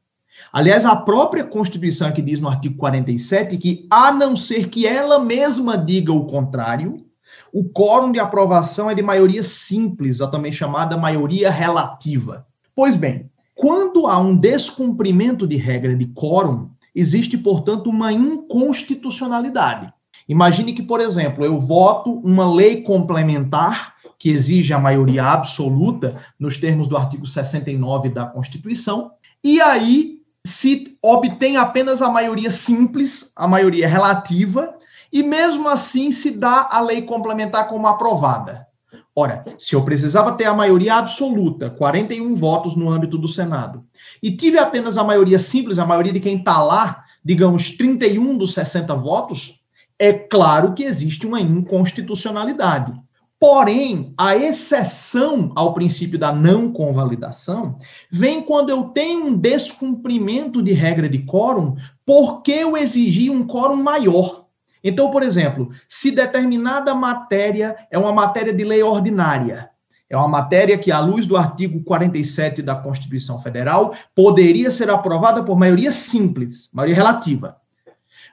Aliás, 0.51 0.85
a 0.85 0.95
própria 0.95 1.43
Constituição 1.43 2.11
que 2.13 2.21
diz 2.21 2.39
no 2.39 2.47
artigo 2.47 2.77
47 2.77 3.57
que, 3.57 3.85
a 3.91 4.11
não 4.13 4.35
ser 4.35 4.69
que 4.69 4.87
ela 4.87 5.19
mesma 5.19 5.77
diga 5.77 6.13
o 6.13 6.25
contrário, 6.25 7.05
o 7.53 7.65
quórum 7.65 8.13
de 8.13 8.19
aprovação 8.19 8.89
é 8.89 8.95
de 8.95 9.01
maioria 9.01 9.43
simples, 9.43 10.21
a 10.21 10.27
também 10.27 10.51
chamada 10.51 10.97
maioria 10.97 11.51
relativa. 11.51 12.47
Pois 12.73 12.95
bem, 12.95 13.29
quando 13.53 14.07
há 14.07 14.17
um 14.17 14.35
descumprimento 14.35 15.45
de 15.45 15.57
regra 15.57 15.95
de 15.95 16.07
quórum, 16.07 16.69
existe, 16.95 17.37
portanto, 17.37 17.89
uma 17.89 18.11
inconstitucionalidade. 18.11 19.93
Imagine 20.31 20.71
que, 20.71 20.81
por 20.81 21.01
exemplo, 21.01 21.43
eu 21.43 21.59
voto 21.59 22.09
uma 22.23 22.49
lei 22.49 22.83
complementar 22.83 23.95
que 24.17 24.29
exige 24.29 24.73
a 24.73 24.79
maioria 24.79 25.25
absoluta 25.25 26.21
nos 26.39 26.57
termos 26.57 26.87
do 26.87 26.95
artigo 26.95 27.27
69 27.27 28.07
da 28.07 28.25
Constituição, 28.25 29.11
e 29.43 29.59
aí 29.59 30.21
se 30.47 30.97
obtém 31.03 31.57
apenas 31.57 32.01
a 32.01 32.09
maioria 32.09 32.49
simples, 32.49 33.33
a 33.35 33.45
maioria 33.45 33.85
relativa, 33.89 34.73
e 35.11 35.21
mesmo 35.21 35.67
assim 35.67 36.11
se 36.11 36.31
dá 36.31 36.65
a 36.71 36.79
lei 36.79 37.01
complementar 37.01 37.67
como 37.67 37.85
aprovada. 37.85 38.65
Ora, 39.13 39.43
se 39.57 39.75
eu 39.75 39.83
precisava 39.83 40.31
ter 40.37 40.45
a 40.45 40.53
maioria 40.53 40.95
absoluta, 40.95 41.69
41 41.69 42.33
votos 42.35 42.77
no 42.77 42.89
âmbito 42.89 43.17
do 43.17 43.27
Senado, 43.27 43.83
e 44.23 44.31
tive 44.31 44.57
apenas 44.57 44.97
a 44.97 45.03
maioria 45.03 45.37
simples, 45.37 45.77
a 45.77 45.85
maioria 45.85 46.13
de 46.13 46.21
quem 46.21 46.37
está 46.37 46.63
lá, 46.63 47.03
digamos, 47.21 47.71
31 47.71 48.37
dos 48.37 48.53
60 48.53 48.95
votos, 48.95 49.60
é 50.01 50.13
claro 50.13 50.73
que 50.73 50.81
existe 50.81 51.27
uma 51.27 51.39
inconstitucionalidade. 51.39 52.91
Porém, 53.39 54.15
a 54.17 54.35
exceção 54.35 55.51
ao 55.55 55.75
princípio 55.75 56.17
da 56.17 56.33
não 56.33 56.71
convalidação 56.71 57.77
vem 58.11 58.41
quando 58.41 58.71
eu 58.71 58.85
tenho 58.85 59.27
um 59.27 59.37
descumprimento 59.37 60.59
de 60.59 60.73
regra 60.73 61.07
de 61.07 61.19
quórum 61.19 61.75
porque 62.03 62.51
eu 62.51 62.75
exigi 62.75 63.29
um 63.29 63.45
quórum 63.45 63.75
maior. 63.75 64.47
Então, 64.83 65.11
por 65.11 65.21
exemplo, 65.21 65.69
se 65.87 66.09
determinada 66.09 66.95
matéria 66.95 67.75
é 67.91 67.97
uma 67.99 68.11
matéria 68.11 68.51
de 68.51 68.63
lei 68.63 68.81
ordinária, 68.81 69.69
é 70.09 70.17
uma 70.17 70.27
matéria 70.27 70.79
que, 70.79 70.91
à 70.91 70.99
luz 70.99 71.27
do 71.27 71.37
artigo 71.37 71.83
47 71.83 72.63
da 72.63 72.73
Constituição 72.73 73.39
Federal, 73.39 73.93
poderia 74.15 74.71
ser 74.71 74.89
aprovada 74.89 75.43
por 75.43 75.55
maioria 75.55 75.91
simples, 75.91 76.71
maioria 76.73 76.95
relativa. 76.95 77.60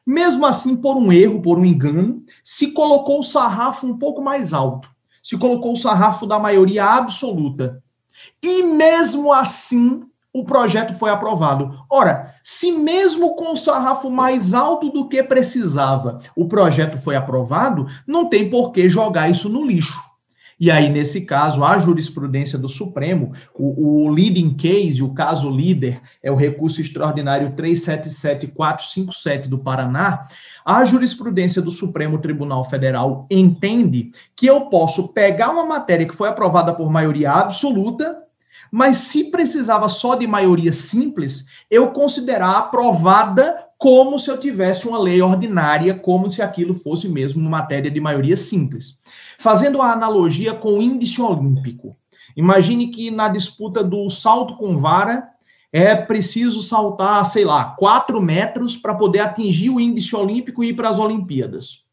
Mesmo 0.08 0.46
assim, 0.46 0.74
por 0.74 0.96
um 0.96 1.12
erro, 1.12 1.42
por 1.42 1.58
um 1.58 1.66
engano, 1.66 2.22
se 2.42 2.72
colocou 2.72 3.20
o 3.20 3.22
sarrafo 3.22 3.86
um 3.86 3.98
pouco 3.98 4.22
mais 4.22 4.54
alto. 4.54 4.88
Se 5.22 5.36
colocou 5.36 5.74
o 5.74 5.76
sarrafo 5.76 6.26
da 6.26 6.38
maioria 6.38 6.82
absoluta. 6.82 7.82
E 8.42 8.62
mesmo 8.62 9.30
assim, 9.30 10.02
o 10.32 10.44
projeto 10.44 10.94
foi 10.94 11.10
aprovado. 11.10 11.78
Ora, 11.90 12.34
se 12.42 12.72
mesmo 12.72 13.36
com 13.36 13.52
o 13.52 13.56
sarrafo 13.56 14.10
mais 14.10 14.54
alto 14.54 14.88
do 14.88 15.10
que 15.10 15.22
precisava, 15.22 16.16
o 16.34 16.48
projeto 16.48 16.96
foi 16.96 17.14
aprovado, 17.14 17.86
não 18.06 18.30
tem 18.30 18.48
por 18.48 18.72
que 18.72 18.88
jogar 18.88 19.30
isso 19.30 19.50
no 19.50 19.62
lixo. 19.62 20.00
E 20.60 20.72
aí, 20.72 20.90
nesse 20.90 21.20
caso, 21.20 21.62
a 21.62 21.78
jurisprudência 21.78 22.58
do 22.58 22.68
Supremo, 22.68 23.32
o, 23.54 24.06
o 24.06 24.08
leading 24.08 24.54
case, 24.54 25.00
o 25.02 25.14
caso 25.14 25.48
líder, 25.48 26.02
é 26.20 26.32
o 26.32 26.36
recurso 26.36 26.80
extraordinário 26.80 27.52
377457 27.54 29.46
do 29.48 29.58
Paraná. 29.58 30.26
A 30.64 30.84
jurisprudência 30.84 31.62
do 31.62 31.70
Supremo 31.70 32.18
Tribunal 32.18 32.64
Federal 32.64 33.24
entende 33.30 34.10
que 34.34 34.46
eu 34.46 34.62
posso 34.62 35.12
pegar 35.12 35.50
uma 35.50 35.64
matéria 35.64 36.06
que 36.06 36.16
foi 36.16 36.28
aprovada 36.28 36.74
por 36.74 36.90
maioria 36.90 37.30
absoluta, 37.30 38.18
mas 38.70 38.98
se 38.98 39.30
precisava 39.30 39.88
só 39.88 40.16
de 40.16 40.26
maioria 40.26 40.72
simples, 40.72 41.46
eu 41.70 41.92
considerar 41.92 42.58
aprovada 42.58 43.64
como 43.78 44.18
se 44.18 44.28
eu 44.28 44.36
tivesse 44.36 44.88
uma 44.88 44.98
lei 44.98 45.22
ordinária, 45.22 45.94
como 45.94 46.28
se 46.28 46.42
aquilo 46.42 46.74
fosse 46.74 47.08
mesmo 47.08 47.48
matéria 47.48 47.90
de 47.90 48.00
maioria 48.00 48.36
simples. 48.36 48.98
Fazendo 49.38 49.80
a 49.80 49.92
analogia 49.92 50.52
com 50.52 50.78
o 50.78 50.82
índice 50.82 51.22
olímpico. 51.22 51.96
Imagine 52.36 52.88
que 52.88 53.08
na 53.08 53.28
disputa 53.28 53.84
do 53.84 54.10
salto 54.10 54.56
com 54.56 54.76
vara 54.76 55.28
é 55.72 55.94
preciso 55.94 56.60
saltar, 56.60 57.24
sei 57.24 57.44
lá, 57.44 57.76
4 57.78 58.20
metros 58.20 58.76
para 58.76 58.94
poder 58.94 59.20
atingir 59.20 59.70
o 59.70 59.78
índice 59.78 60.16
olímpico 60.16 60.64
e 60.64 60.70
ir 60.70 60.74
para 60.74 60.88
as 60.88 60.98
Olimpíadas. 60.98 61.84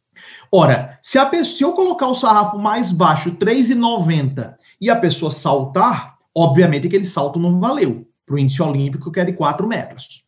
Ora, 0.51 0.97
se, 1.03 1.19
a 1.19 1.25
pessoa, 1.25 1.57
se 1.57 1.63
eu 1.63 1.73
colocar 1.73 2.07
o 2.07 2.15
sarrafo 2.15 2.57
mais 2.57 2.91
baixo, 2.91 3.31
3,90, 3.35 4.55
e 4.81 4.89
a 4.89 4.95
pessoa 4.95 5.29
saltar, 5.29 6.17
obviamente 6.33 6.87
aquele 6.87 7.05
salto 7.05 7.39
não 7.39 7.59
valeu 7.59 8.07
para 8.25 8.35
o 8.35 8.39
índice 8.39 8.61
olímpico, 8.63 9.11
que 9.11 9.19
é 9.19 9.25
de 9.25 9.33
4 9.33 9.67
metros. 9.67 10.23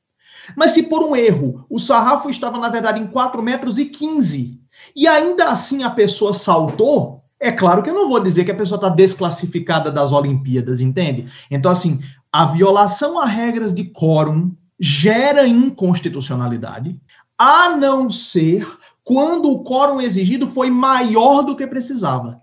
Mas 0.56 0.72
se 0.72 0.84
por 0.84 1.04
um 1.04 1.16
erro 1.16 1.66
o 1.68 1.80
sarrafo 1.80 2.30
estava, 2.30 2.60
na 2.60 2.70
verdade, 2.70 3.00
em 3.00 3.08
4 3.08 3.42
metros 3.42 3.80
e 3.80 3.86
15, 3.86 4.62
e 4.98 5.08
ainda 5.08 5.52
assim 5.52 5.84
a 5.84 5.92
pessoa 5.92 6.34
saltou, 6.34 7.24
é 7.40 7.52
claro 7.52 7.84
que 7.84 7.90
eu 7.92 7.94
não 7.94 8.10
vou 8.10 8.20
dizer 8.20 8.44
que 8.46 8.52
a 8.52 8.56
pessoa 8.56 8.78
está 8.78 8.90
desclassificada 8.90 9.92
das 9.92 10.12
Olimpíadas, 10.12 10.82
entende? 10.82 11.32
Então, 11.52 11.72
assim, 11.72 12.02
a 12.32 12.48
violação 12.48 13.20
a 13.20 13.26
regras 13.26 13.72
de 13.72 13.86
quórum 13.86 14.52
gera 14.80 15.48
inconstitucionalidade, 15.48 17.00
a 17.38 17.76
não 17.78 18.10
ser 18.10 18.68
quando 19.04 19.52
o 19.52 19.64
quórum 19.64 20.02
exigido 20.02 20.48
foi 20.48 20.72
maior 20.72 21.44
do 21.44 21.56
que 21.56 21.68
precisava. 21.68 22.42